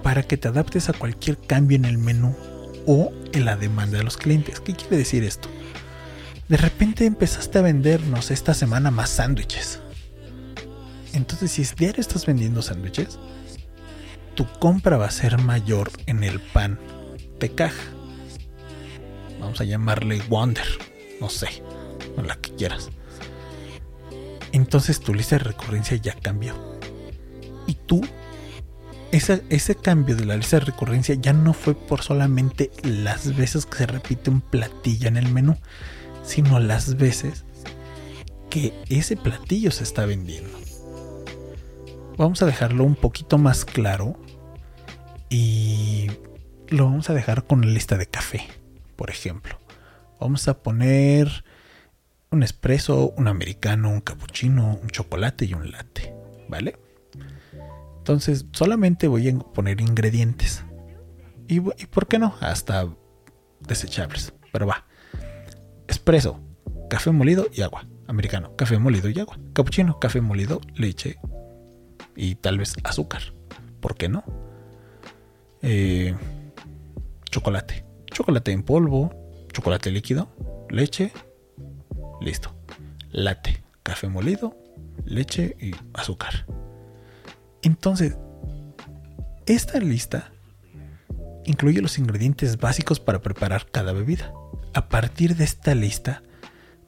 para 0.04 0.24
que 0.24 0.38
te 0.38 0.48
adaptes 0.48 0.90
a 0.90 0.94
cualquier 0.94 1.38
cambio 1.38 1.76
en 1.76 1.86
el 1.86 1.98
menú 1.98 2.36
o 2.88 3.12
en 3.34 3.46
la 3.46 3.58
demanda 3.58 3.98
de 3.98 4.06
los 4.06 4.18
clientes. 4.18 4.62
¿Qué 4.62 4.74
quiere 4.74 4.98
decir 4.98 5.24
esto? 5.24 5.50
De 6.48 6.58
repente 6.58 7.06
empezaste 7.06 7.60
a 7.60 7.62
vendernos 7.62 8.32
esta 8.32 8.54
semana 8.54 8.90
más 8.90 9.10
sándwiches. 9.10 9.80
Entonces, 11.14 11.52
si 11.52 11.62
es 11.62 11.76
diario 11.76 12.02
estás 12.02 12.26
vendiendo 12.26 12.62
sándwiches, 12.62 13.20
tu 14.36 14.48
compra 14.60 14.98
va 14.98 15.08
a 15.08 15.12
ser 15.12 15.38
mayor 15.40 15.92
en 16.06 16.24
el 16.24 16.40
pan 16.40 16.80
de 17.40 17.50
caja. 17.54 17.84
Vamos 19.40 19.60
a 19.60 19.66
llamarle 19.66 20.22
Wonder, 20.30 20.66
no 21.20 21.30
sé, 21.30 21.64
la 22.26 22.36
que 22.38 22.56
quieras. 22.56 22.90
Entonces 24.52 25.00
tu 25.00 25.14
lista 25.14 25.38
de 25.38 25.44
recurrencia 25.44 25.98
ya 25.98 26.14
cambió. 26.14 26.56
Y 27.68 27.76
tú, 27.76 28.02
ese 29.12 29.76
cambio 29.76 30.16
de 30.16 30.26
la 30.26 30.38
lista 30.38 30.60
de 30.60 30.66
recurrencia 30.66 31.16
ya 31.16 31.34
no 31.34 31.54
fue 31.54 31.76
por 31.76 32.02
solamente 32.02 32.72
las 32.84 33.36
veces 33.36 33.66
que 33.66 33.78
se 33.78 33.86
repite 33.86 34.30
un 34.30 34.42
platillo 34.42 35.08
en 35.08 35.18
el 35.18 35.32
menú, 35.32 35.58
sino 36.24 36.60
las 36.60 36.96
veces 36.96 37.46
que 38.50 38.74
ese 38.90 39.16
platillo 39.16 39.72
se 39.72 39.84
está 39.84 40.06
vendiendo. 40.06 40.58
Vamos 42.18 42.42
a 42.42 42.46
dejarlo 42.46 42.84
un 42.84 42.96
poquito 42.96 43.38
más 43.38 43.66
claro 43.66 44.20
y 45.30 46.08
lo 46.68 46.86
vamos 46.86 47.10
a 47.10 47.14
dejar 47.14 47.46
con 47.46 47.62
la 47.62 47.72
lista 47.72 47.98
de 47.98 48.08
café, 48.08 48.48
por 48.96 49.10
ejemplo. 49.10 49.58
Vamos 50.20 50.48
a 50.48 50.62
poner 50.62 51.46
un 52.32 52.44
espresso, 52.44 53.12
un 53.18 53.28
americano, 53.28 53.90
un 53.90 54.02
cappuccino, 54.02 54.80
un 54.82 54.90
chocolate 54.90 55.46
y 55.46 55.54
un 55.54 55.72
latte, 55.72 56.14
¿vale? 56.48 56.78
Entonces 57.98 58.46
solamente 58.52 59.08
voy 59.08 59.30
a 59.30 59.38
poner 59.38 59.82
ingredientes. 59.82 60.64
Y, 61.48 61.60
por 61.60 62.08
qué 62.08 62.20
no, 62.20 62.36
hasta 62.42 62.88
desechables. 63.60 64.34
Pero 64.52 64.68
va. 64.68 64.86
Espresso, 65.88 66.40
café 66.90 67.12
molido 67.12 67.48
y 67.52 67.62
agua. 67.62 67.88
Americano, 68.08 68.56
café 68.56 68.78
molido 68.78 69.10
y 69.10 69.20
agua. 69.20 69.38
Cappuccino, 69.54 70.00
café 70.00 70.22
molido, 70.22 70.62
leche 70.76 71.18
y 72.16 72.36
tal 72.36 72.60
vez 72.60 72.76
azúcar. 72.84 73.34
¿Por 73.80 73.96
qué 73.96 74.10
no? 74.10 74.24
Eh, 75.62 76.16
chocolate. 77.32 77.86
Chocolate 78.12 78.52
en 78.52 78.64
polvo, 78.64 79.12
chocolate 79.52 79.92
líquido, 79.92 80.30
leche, 80.70 81.12
listo. 82.22 82.56
Latte, 83.12 83.64
café 83.84 84.08
molido, 84.08 84.56
leche 85.06 85.56
y 85.60 85.72
azúcar. 85.94 86.46
Entonces, 87.62 88.18
esta 89.46 89.80
lista 89.80 90.32
incluye 91.46 91.82
los 91.82 91.98
ingredientes 91.98 92.58
básicos 92.58 93.00
para 93.00 93.22
preparar 93.22 93.68
cada 93.72 93.94
bebida. 93.94 94.34
A 94.74 94.88
partir 94.90 95.36
de 95.36 95.44
esta 95.44 95.74
lista, 95.74 96.22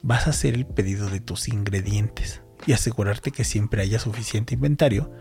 vas 0.02 0.26
a 0.26 0.30
hacer 0.30 0.54
el 0.54 0.66
pedido 0.66 1.10
de 1.10 1.20
tus 1.20 1.48
ingredientes 1.48 2.42
y 2.66 2.72
asegurarte 2.72 3.32
que 3.32 3.44
siempre 3.44 3.82
haya 3.82 3.98
suficiente 3.98 4.54
inventario 4.54 5.12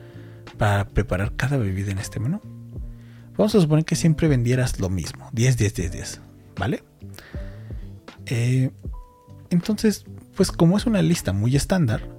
para 0.58 0.88
preparar 0.88 1.36
cada 1.36 1.58
bebida 1.58 1.91
en 1.91 1.97
este 1.97 2.19
menú. 2.19 2.39
Vamos 3.38 3.56
a 3.56 3.62
suponer 3.62 3.86
que 3.86 3.95
siempre 3.95 4.28
vendieras 4.28 4.80
lo 4.80 4.89
mismo, 4.89 5.30
10, 5.34 5.58
10, 5.58 5.74
10, 5.74 5.91
10, 5.91 6.21
¿vale? 6.58 6.84
Eh, 8.28 8.69
entonces, 9.52 10.06
pues 10.36 10.52
como 10.52 10.78
es 10.78 10.86
una 10.86 11.02
lista 11.02 11.34
muy 11.34 11.56
estándar, 11.56 12.10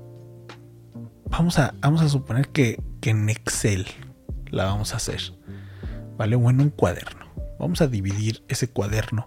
vamos 1.25 1.59
a, 1.59 1.75
vamos 1.81 2.03
a 2.03 2.09
suponer 2.09 2.49
que, 2.49 2.81
en 3.03 3.29
Excel 3.31 3.87
la 4.51 4.67
vamos 4.67 4.93
a 4.93 4.99
hacer, 4.99 5.21
¿vale? 6.17 6.37
O 6.37 6.51
en 6.51 6.61
un 6.61 6.71
cuaderno. 6.71 7.27
Vamos 7.59 7.81
a 7.81 7.89
dividir 7.89 8.45
ese 8.49 8.69
cuaderno 8.69 9.25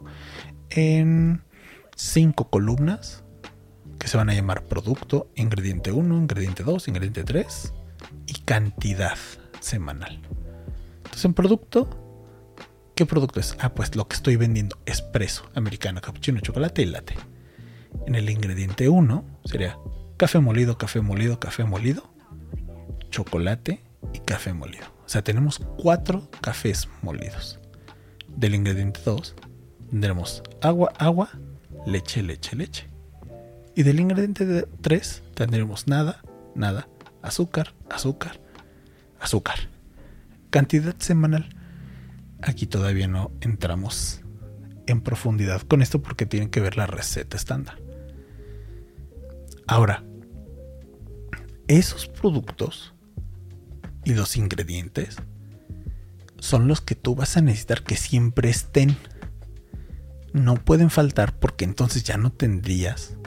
en 0.70 1.41
cinco 1.96 2.50
columnas 2.50 3.24
que 3.98 4.08
se 4.08 4.18
van 4.18 4.30
a 4.30 4.34
llamar 4.34 4.63
producto, 4.65 5.30
ingrediente 5.36 5.91
1, 5.91 6.15
ingrediente 6.15 6.63
2, 6.63 6.88
ingrediente 6.88 7.24
3 7.24 7.74
y 8.28 8.34
cantidad 8.41 9.18
semanal. 9.60 10.22
Entonces, 10.98 11.26
en 11.26 11.34
producto, 11.34 11.89
¿qué 12.94 13.06
producto 13.08 13.39
es? 13.39 13.58
Ah, 13.60 13.74
pues 13.74 13.96
lo 13.96 14.08
que 14.08 14.15
estoy 14.15 14.36
vendiendo: 14.36 14.78
espresso, 14.86 15.50
americano, 15.56 16.02
cappuccino, 16.02 16.39
chocolate 16.39 16.84
y 16.84 16.86
latte. 16.86 17.15
En 18.06 18.15
el 18.15 18.30
ingrediente 18.30 18.88
1 18.88 19.26
sería 19.46 19.78
café 20.18 20.39
molido, 20.39 20.78
café 20.78 21.02
molido, 21.02 21.39
café 21.39 21.63
molido, 21.63 22.04
chocolate 23.10 23.82
y 24.13 24.20
café 24.20 24.54
molido. 24.54 24.86
O 25.06 25.10
sea, 25.10 25.24
tenemos 25.24 25.60
cuatro 25.78 26.30
cafés 26.41 26.88
molidos. 27.02 27.60
Del 28.28 28.56
ingrediente 28.56 29.00
2 29.04 29.36
tendremos 29.89 30.44
agua, 30.62 30.94
agua, 30.98 31.30
leche, 31.86 32.22
leche, 32.22 32.56
leche. 32.56 32.88
Y 33.76 33.84
del 33.84 34.00
ingrediente 34.00 34.68
3 34.82 35.24
tendremos 35.34 35.88
nada, 35.88 36.22
nada, 36.54 36.88
azúcar, 37.22 37.74
azúcar, 37.89 38.39
azúcar. 39.20 39.70
Cantidad 40.50 40.96
semanal. 41.00 41.50
Aquí 42.41 42.68
todavía 42.68 43.08
no 43.08 43.32
entramos 43.41 44.22
en 44.88 45.02
profundidad 45.02 45.62
con 45.62 45.82
esto 45.82 46.02
porque 46.02 46.26
tienen 46.26 46.50
que 46.50 46.62
ver 46.62 46.78
la 46.78 46.86
receta 46.86 47.36
estándar. 47.36 47.85
Ahora, 49.67 50.04
esos 51.67 52.08
productos 52.08 52.93
y 54.04 54.13
los 54.13 54.38
ingredientes 54.38 55.17
son 56.39 56.67
los 56.67 56.82
que 56.82 56.95
tú 56.95 57.15
vas 57.15 57.38
a 57.38 57.41
necesitar 57.41 57.84
que 57.84 57.95
siempre 57.95 58.49
estén. 58.49 58.95
No 60.34 60.56
pueden 60.56 60.89
faltar 60.89 61.39
porque 61.39 61.65
entonces 61.65 62.04
ya 62.04 62.17
no 62.17 62.32
tendrías 62.32 63.17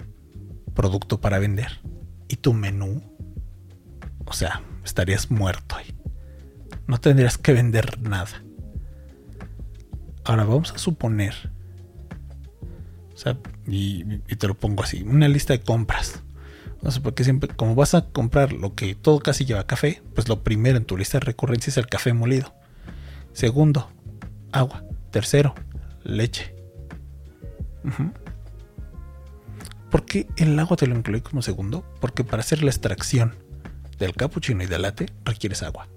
producto 0.75 1.21
para 1.21 1.39
vender. 1.39 1.81
Y 2.29 2.37
tu 2.37 2.53
menú 2.53 3.03
o 4.29 4.33
sea, 4.35 4.63
estarías 4.85 5.31
muerto 5.31 5.77
ahí. 5.77 5.95
No 6.87 7.01
tendrías 7.01 7.39
que 7.39 7.53
vender 7.53 8.01
nada. 8.01 8.45
Ahora 10.25 10.45
vamos 10.45 10.73
a 10.73 10.79
suponer, 10.79 11.35
o 13.15 13.17
sea, 13.17 13.39
y, 13.67 14.05
te 14.37 14.47
lo 14.47 14.55
pongo 14.55 14.83
así, 14.83 15.03
una 15.03 15.27
lista 15.27 15.55
de 15.55 15.61
compras. 15.63 16.23
No 16.83 16.91
sé, 16.91 17.01
porque 17.01 17.25
siempre, 17.25 17.49
como 17.49 17.75
vas 17.75 17.95
a 17.95 18.07
comprar 18.07 18.53
lo 18.53 18.75
que 18.75 18.95
todo 18.95 19.19
casi 19.19 19.45
lleva 19.45 19.67
café, 19.67 20.03
pues 20.15 20.29
lo 20.29 20.43
primero 20.43 20.77
en 20.77 20.85
tu 20.85 20.97
lista 20.97 21.19
de 21.19 21.27
recurrencia 21.27 21.71
es 21.71 21.77
el 21.77 21.87
café 21.87 22.13
molido. 22.13 22.55
Segundo, 23.33 23.91
agua. 24.53 24.85
Tercero, 25.11 25.55
leche. 26.05 26.55
¿Por 29.91 30.05
qué 30.05 30.29
el 30.37 30.59
agua 30.59 30.77
te 30.77 30.87
lo 30.87 30.95
incluí 30.95 31.21
como 31.21 31.43
segundo? 31.43 31.85
Porque 32.01 32.23
para 32.23 32.41
hacer 32.41 32.63
la 32.63 32.71
extracción 32.71 33.35
del 33.99 34.15
cappuccino 34.15 34.63
y 34.63 34.67
del 34.67 34.83
latte 34.83 35.07
requieres 35.25 35.63
agua. 35.63 35.89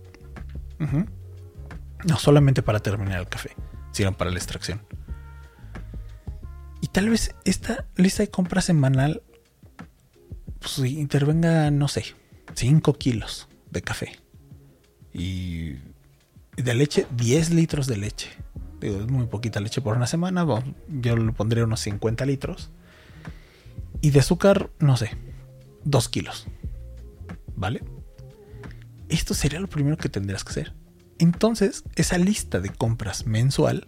No 2.05 2.17
solamente 2.17 2.63
para 2.63 2.79
terminar 2.79 3.19
el 3.19 3.27
café, 3.27 3.51
sino 3.91 4.17
para 4.17 4.31
la 4.31 4.37
extracción. 4.37 4.81
Y 6.81 6.87
tal 6.87 7.09
vez 7.09 7.35
esta 7.45 7.85
lista 7.95 8.23
de 8.23 8.31
compras 8.31 8.65
semanal 8.65 9.21
pues, 10.61 10.77
intervenga, 10.91 11.71
no 11.71 11.87
sé, 11.87 12.05
5 12.53 12.93
kilos 12.93 13.47
de 13.71 13.81
café. 13.81 14.19
Y 15.13 15.73
de 16.55 16.75
leche, 16.75 17.07
10 17.17 17.51
litros 17.51 17.87
de 17.87 17.97
leche. 17.97 18.29
Digo, 18.79 18.99
es 18.99 19.07
muy 19.07 19.25
poquita 19.25 19.59
leche 19.59 19.81
por 19.81 19.97
una 19.97 20.07
semana. 20.07 20.45
yo 20.87 21.17
le 21.17 21.31
pondría 21.31 21.63
unos 21.63 21.81
50 21.81 22.25
litros. 22.25 22.69
Y 24.01 24.11
de 24.11 24.19
azúcar, 24.19 24.69
no 24.79 24.97
sé, 24.97 25.11
2 25.83 26.09
kilos. 26.09 26.47
¿Vale? 27.55 27.83
Esto 29.09 29.33
sería 29.33 29.59
lo 29.59 29.67
primero 29.67 29.97
que 29.97 30.09
tendrías 30.09 30.43
que 30.43 30.51
hacer. 30.51 30.73
Entonces, 31.19 31.83
esa 31.95 32.17
lista 32.17 32.59
de 32.59 32.69
compras 32.69 33.25
mensual 33.27 33.87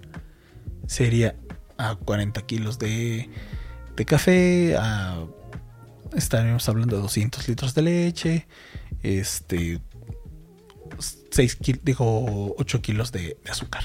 sería 0.87 1.35
a 1.77 1.95
40 1.95 2.41
kilos 2.45 2.77
de, 2.77 3.29
de 3.95 4.05
café, 4.05 4.75
a, 4.77 5.25
estaríamos 6.15 6.67
hablando 6.69 6.95
de 6.95 7.01
200 7.01 7.47
litros 7.47 7.73
de 7.73 7.81
leche, 7.81 8.47
este, 9.01 9.81
6 11.31 11.57
digo, 11.83 12.55
8 12.57 12.81
kilos 12.81 13.11
de, 13.11 13.37
azúcar. 13.49 13.83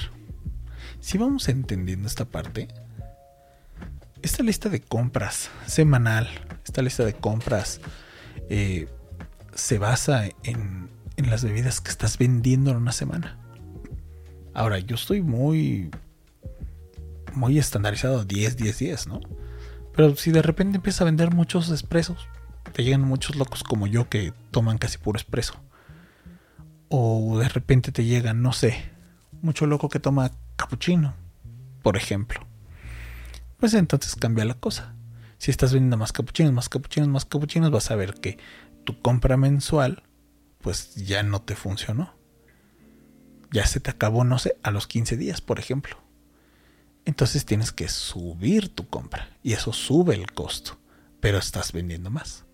Si 0.99 1.17
vamos 1.17 1.47
entendiendo 1.49 2.07
esta 2.07 2.25
parte, 2.25 2.67
esta 4.21 4.43
lista 4.43 4.69
de 4.69 4.81
compras 4.81 5.49
semanal, 5.65 6.27
esta 6.65 6.81
lista 6.81 7.05
de 7.05 7.13
compras 7.13 7.79
eh, 8.49 8.87
se 9.55 9.77
basa 9.77 10.25
en, 10.43 10.89
en 11.15 11.29
las 11.29 11.43
bebidas 11.43 11.81
que 11.81 11.89
estás 11.89 12.17
vendiendo 12.17 12.71
en 12.71 12.77
una 12.77 12.91
semana. 12.91 13.37
Ahora, 14.53 14.79
yo 14.79 14.95
estoy 14.95 15.21
muy 15.21 15.89
muy 17.33 17.57
estandarizado 17.59 18.25
10 18.25 18.57
10 18.57 18.79
10, 18.79 19.07
¿no? 19.07 19.21
Pero 19.99 20.15
si 20.15 20.31
de 20.31 20.41
repente 20.41 20.77
empiezas 20.77 21.01
a 21.01 21.03
vender 21.03 21.35
muchos 21.35 21.69
expresos, 21.71 22.29
te 22.71 22.85
llegan 22.85 23.01
muchos 23.01 23.35
locos 23.35 23.65
como 23.65 23.85
yo 23.85 24.07
que 24.07 24.31
toman 24.49 24.77
casi 24.77 24.97
puro 24.97 25.19
expreso. 25.19 25.55
O 26.87 27.37
de 27.37 27.49
repente 27.49 27.91
te 27.91 28.05
llegan, 28.05 28.41
no 28.41 28.53
sé, 28.53 28.93
mucho 29.41 29.65
loco 29.65 29.89
que 29.89 29.99
toma 29.99 30.31
cappuccino, 30.55 31.15
por 31.83 31.97
ejemplo. 31.97 32.47
Pues 33.57 33.73
entonces 33.73 34.15
cambia 34.15 34.45
la 34.45 34.53
cosa. 34.53 34.95
Si 35.37 35.51
estás 35.51 35.73
vendiendo 35.73 35.97
más 35.97 36.13
capuchinos, 36.13 36.53
más 36.53 36.69
capuchinos, 36.69 37.09
más 37.09 37.25
capuchinos, 37.25 37.69
vas 37.69 37.91
a 37.91 37.97
ver 37.97 38.13
que 38.13 38.37
tu 38.85 39.01
compra 39.01 39.35
mensual 39.35 40.03
pues 40.61 40.95
ya 40.95 41.23
no 41.23 41.41
te 41.41 41.57
funcionó. 41.57 42.13
Ya 43.51 43.67
se 43.67 43.81
te 43.81 43.91
acabó, 43.91 44.23
no 44.23 44.39
sé, 44.39 44.55
a 44.63 44.71
los 44.71 44.87
15 44.87 45.17
días, 45.17 45.41
por 45.41 45.59
ejemplo. 45.59 45.97
Entonces 47.09 47.45
tienes 47.45 47.71
que 47.71 47.89
subir 47.89 48.69
tu 48.69 48.87
compra 48.87 49.29
y 49.43 49.53
eso 49.53 49.73
sube 49.73 50.13
el 50.13 50.31
costo, 50.31 50.77
pero 51.19 51.37
estás 51.37 51.71
vendiendo 51.71 52.09
más. 52.09 52.45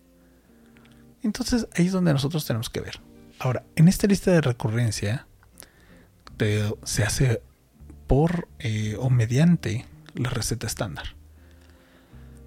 Entonces 1.22 1.68
ahí 1.74 1.86
es 1.86 1.92
donde 1.92 2.12
nosotros 2.12 2.46
tenemos 2.46 2.70
que 2.70 2.80
ver. 2.80 3.00
Ahora, 3.38 3.64
en 3.76 3.86
esta 3.86 4.06
lista 4.06 4.30
de 4.30 4.40
recurrencia 4.40 5.26
se 6.84 7.04
hace 7.04 7.42
por 8.06 8.48
eh, 8.58 8.96
o 8.98 9.10
mediante 9.10 9.84
la 10.14 10.30
receta 10.30 10.66
estándar. 10.66 11.14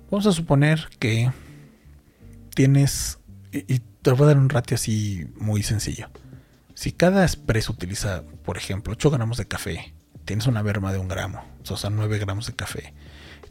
Vamos 0.10 0.26
a 0.26 0.32
suponer 0.32 0.90
que 0.98 1.32
tienes, 2.56 3.20
y, 3.52 3.80
te 4.02 4.12
voy 4.12 4.24
a 4.24 4.28
dar 4.28 4.38
un 4.38 4.50
ratio 4.50 4.76
así 4.76 5.28
muy 5.38 5.62
sencillo. 5.62 6.10
Si 6.74 6.92
cada 6.92 7.24
expreso 7.24 7.74
utiliza, 7.74 8.24
por 8.44 8.58
ejemplo, 8.58 8.94
8 8.94 9.12
gramos 9.12 9.38
de 9.38 9.46
café, 9.46 9.94
tienes 10.26 10.48
una 10.48 10.62
berma 10.62 10.92
de 10.94 11.00
un 11.00 11.08
gramo, 11.08 11.44
o 11.72 11.78
sea, 11.78 11.90
9 11.90 12.18
gramos 12.20 12.48
de 12.48 12.54
café. 12.54 12.94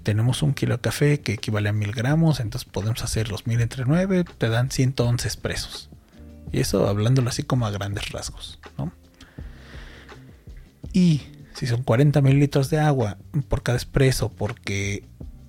Tenemos 0.02 0.42
un 0.42 0.54
kilo 0.54 0.76
de 0.76 0.80
café 0.80 1.20
que 1.20 1.34
equivale 1.34 1.68
a 1.68 1.72
1000 1.72 1.92
gramos, 1.92 2.40
entonces 2.40 2.68
podemos 2.68 3.02
hacer 3.02 3.30
los 3.30 3.46
1000 3.46 3.60
entre 3.60 3.84
9, 3.84 4.24
te 4.38 4.48
dan 4.48 4.70
111 4.70 5.26
expresos. 5.26 5.90
Y 6.52 6.60
eso 6.60 6.88
hablándolo 6.88 7.28
así 7.28 7.42
como 7.42 7.66
a 7.66 7.70
grandes 7.70 8.10
rasgos, 8.10 8.58
¿no? 8.78 8.92
Y 10.92 11.22
si 11.54 11.66
son 11.66 11.82
40 11.82 12.20
mililitros 12.22 12.70
de 12.70 12.78
agua 12.78 13.18
por 13.48 13.62
cada 13.62 13.76
expreso 13.76 14.30
porque 14.30 15.04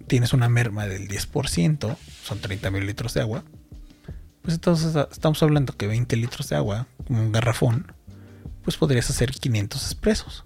tienes 0.07 0.33
una 0.33 0.49
merma 0.49 0.87
del 0.87 1.07
10%, 1.07 1.97
son 2.23 2.39
30 2.39 2.71
mililitros 2.71 3.13
de 3.13 3.21
agua, 3.21 3.43
pues 4.41 4.55
entonces 4.55 4.95
estamos 5.11 5.41
hablando 5.43 5.77
que 5.77 5.87
20 5.87 6.15
litros 6.15 6.49
de 6.49 6.55
agua, 6.55 6.87
como 7.05 7.21
un 7.21 7.31
garrafón, 7.31 7.93
pues 8.63 8.77
podrías 8.77 9.09
hacer 9.09 9.31
500 9.31 9.83
expresos. 9.83 10.45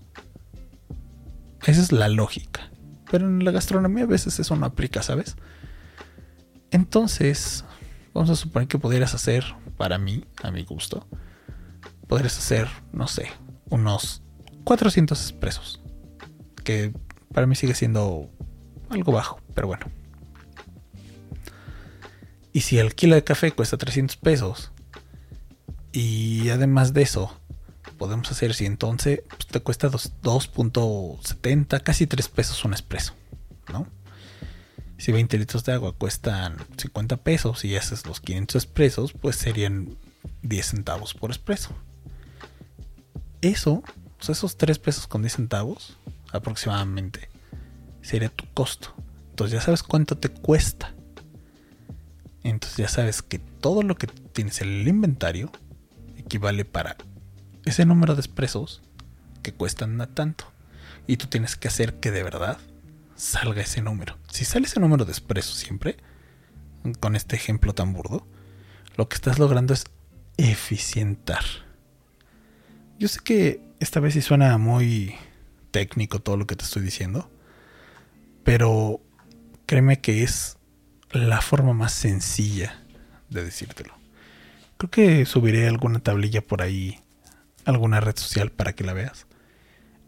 Esa 1.66 1.82
es 1.82 1.92
la 1.92 2.10
lógica. 2.10 2.70
Pero 3.10 3.28
en 3.28 3.44
la 3.44 3.52
gastronomía 3.52 4.04
a 4.04 4.08
veces 4.08 4.40
eso 4.40 4.56
no 4.56 4.66
aplica, 4.66 5.02
¿sabes? 5.04 5.36
Entonces, 6.72 7.64
vamos 8.14 8.30
a 8.30 8.36
suponer 8.36 8.68
que 8.68 8.80
pudieras 8.80 9.14
hacer, 9.14 9.46
para 9.78 9.98
mí, 9.98 10.26
a 10.42 10.52
mi 10.52 10.64
gusto, 10.64 11.08
podrías 12.08 12.38
hacer, 12.38 12.68
no 12.92 13.08
sé, 13.08 13.30
unos 13.70 14.24
400 14.64 15.22
expresos. 15.22 15.82
Que 16.64 16.94
para 17.34 17.48
mí 17.48 17.56
sigue 17.56 17.76
siendo 17.76 18.30
algo 18.90 19.12
bajo, 19.12 19.40
pero 19.54 19.68
bueno. 19.68 19.86
Y 22.52 22.62
si 22.62 22.78
el 22.78 22.94
kilo 22.96 23.16
de 23.16 23.24
café 23.24 23.52
cuesta 23.52 23.78
300 23.78 24.18
pesos, 24.18 24.72
y 25.92 26.50
además 26.50 26.94
de 26.94 27.04
eso, 27.04 27.40
podemos 28.04 28.30
hacer 28.30 28.54
111, 28.54 29.24
pues 29.30 29.48
te 29.48 29.62
cuesta 29.62 29.90
2.70, 29.90 31.82
casi 31.84 32.06
3 32.06 32.28
pesos 32.28 32.66
un 32.66 32.74
expreso, 32.74 33.14
¿no? 33.72 33.88
Si 34.98 35.14
20 35.14 35.38
litros 35.38 35.64
de 35.64 35.72
agua 35.72 35.94
cuestan 35.94 36.58
50 36.76 37.16
pesos 37.16 37.64
y 37.64 37.78
haces 37.78 38.06
los 38.06 38.20
500 38.20 38.62
expresos, 38.62 39.14
pues 39.14 39.38
serían 39.38 39.96
10 40.42 40.66
centavos 40.66 41.14
por 41.14 41.32
expreso. 41.32 41.70
Eso 43.40 43.84
esos 44.20 44.58
3 44.58 44.80
pesos 44.80 45.08
con 45.08 45.22
10 45.22 45.36
centavos 45.36 45.98
aproximadamente 46.34 47.30
sería 48.02 48.28
tu 48.28 48.44
costo. 48.54 48.94
Entonces 49.30 49.54
ya 49.54 49.62
sabes 49.62 49.82
cuánto 49.82 50.18
te 50.18 50.28
cuesta. 50.28 50.94
Entonces 52.44 52.76
ya 52.80 52.90
sabes 52.90 53.22
que 53.22 53.40
todo 53.40 53.82
lo 53.82 53.96
que 53.96 54.08
tienes 54.08 54.60
en 54.60 54.82
el 54.82 54.90
inventario 54.90 55.54
equivale 56.18 56.66
para 56.66 56.98
ese 57.66 57.86
número 57.86 58.16
de 58.16 58.22
expresos 58.22 58.82
que 59.42 59.54
cuestan 59.54 59.98
tanto. 60.14 60.52
Y 61.08 61.18
tú 61.18 61.28
tienes 61.28 61.56
que 61.56 61.68
hacer 61.68 62.00
que 62.00 62.12
de 62.12 62.24
verdad 62.24 62.58
salga 63.16 63.62
ese 63.62 63.82
número. 63.82 64.18
Si 64.30 64.46
sale 64.46 64.66
ese 64.66 64.80
número 64.80 65.06
de 65.06 65.12
expresos 65.12 65.56
siempre, 65.56 65.98
con 67.00 67.16
este 67.16 67.36
ejemplo 67.36 67.74
tan 67.74 67.94
burdo, 67.94 68.28
lo 68.96 69.10
que 69.10 69.16
estás 69.16 69.40
logrando 69.40 69.74
es 69.74 69.86
eficientar. 70.38 71.44
Yo 73.00 73.08
sé 73.08 73.20
que 73.24 73.62
esta 73.80 74.00
vez 74.00 74.14
sí 74.14 74.22
suena 74.22 74.58
muy 74.58 75.16
técnico 75.72 76.20
todo 76.20 76.38
lo 76.38 76.48
que 76.48 76.56
te 76.56 76.64
estoy 76.64 76.84
diciendo. 76.84 77.30
Pero 78.44 79.02
créeme 79.66 80.00
que 80.00 80.24
es 80.24 80.58
la 81.12 81.42
forma 81.42 81.74
más 81.74 81.94
sencilla 81.94 82.82
de 83.30 83.44
decírtelo. 83.44 83.94
Creo 84.78 84.90
que 84.90 85.26
subiré 85.26 85.68
alguna 85.68 86.00
tablilla 86.00 86.42
por 86.42 86.62
ahí, 86.62 87.00
alguna 87.66 88.00
red 88.00 88.16
social 88.16 88.52
para 88.52 88.74
que 88.74 88.84
la 88.84 88.94
veas. 88.94 89.28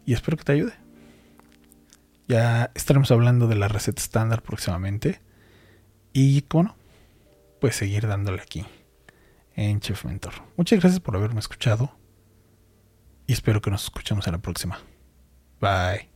Y 0.04 0.14
espero 0.14 0.36
que 0.36 0.44
te 0.44 0.52
ayude. 0.52 0.72
Ya 2.28 2.70
estaremos 2.74 3.10
hablando 3.10 3.46
de 3.46 3.56
la 3.56 3.68
receta 3.68 4.02
estándar 4.02 4.42
próximamente. 4.42 5.20
Y 6.12 6.42
cómo 6.42 6.64
no, 6.64 6.76
pues 7.60 7.76
seguir 7.76 8.06
dándole 8.06 8.40
aquí 8.40 8.64
en 9.54 9.80
Chef 9.80 10.04
Mentor. 10.04 10.32
Muchas 10.56 10.80
gracias 10.80 11.00
por 11.00 11.16
haberme 11.16 11.40
escuchado 11.40 11.96
y 13.26 13.32
espero 13.32 13.60
que 13.60 13.70
nos 13.70 13.84
escuchemos 13.84 14.26
en 14.26 14.32
la 14.32 14.38
próxima. 14.38 14.78
Bye. 15.60 16.15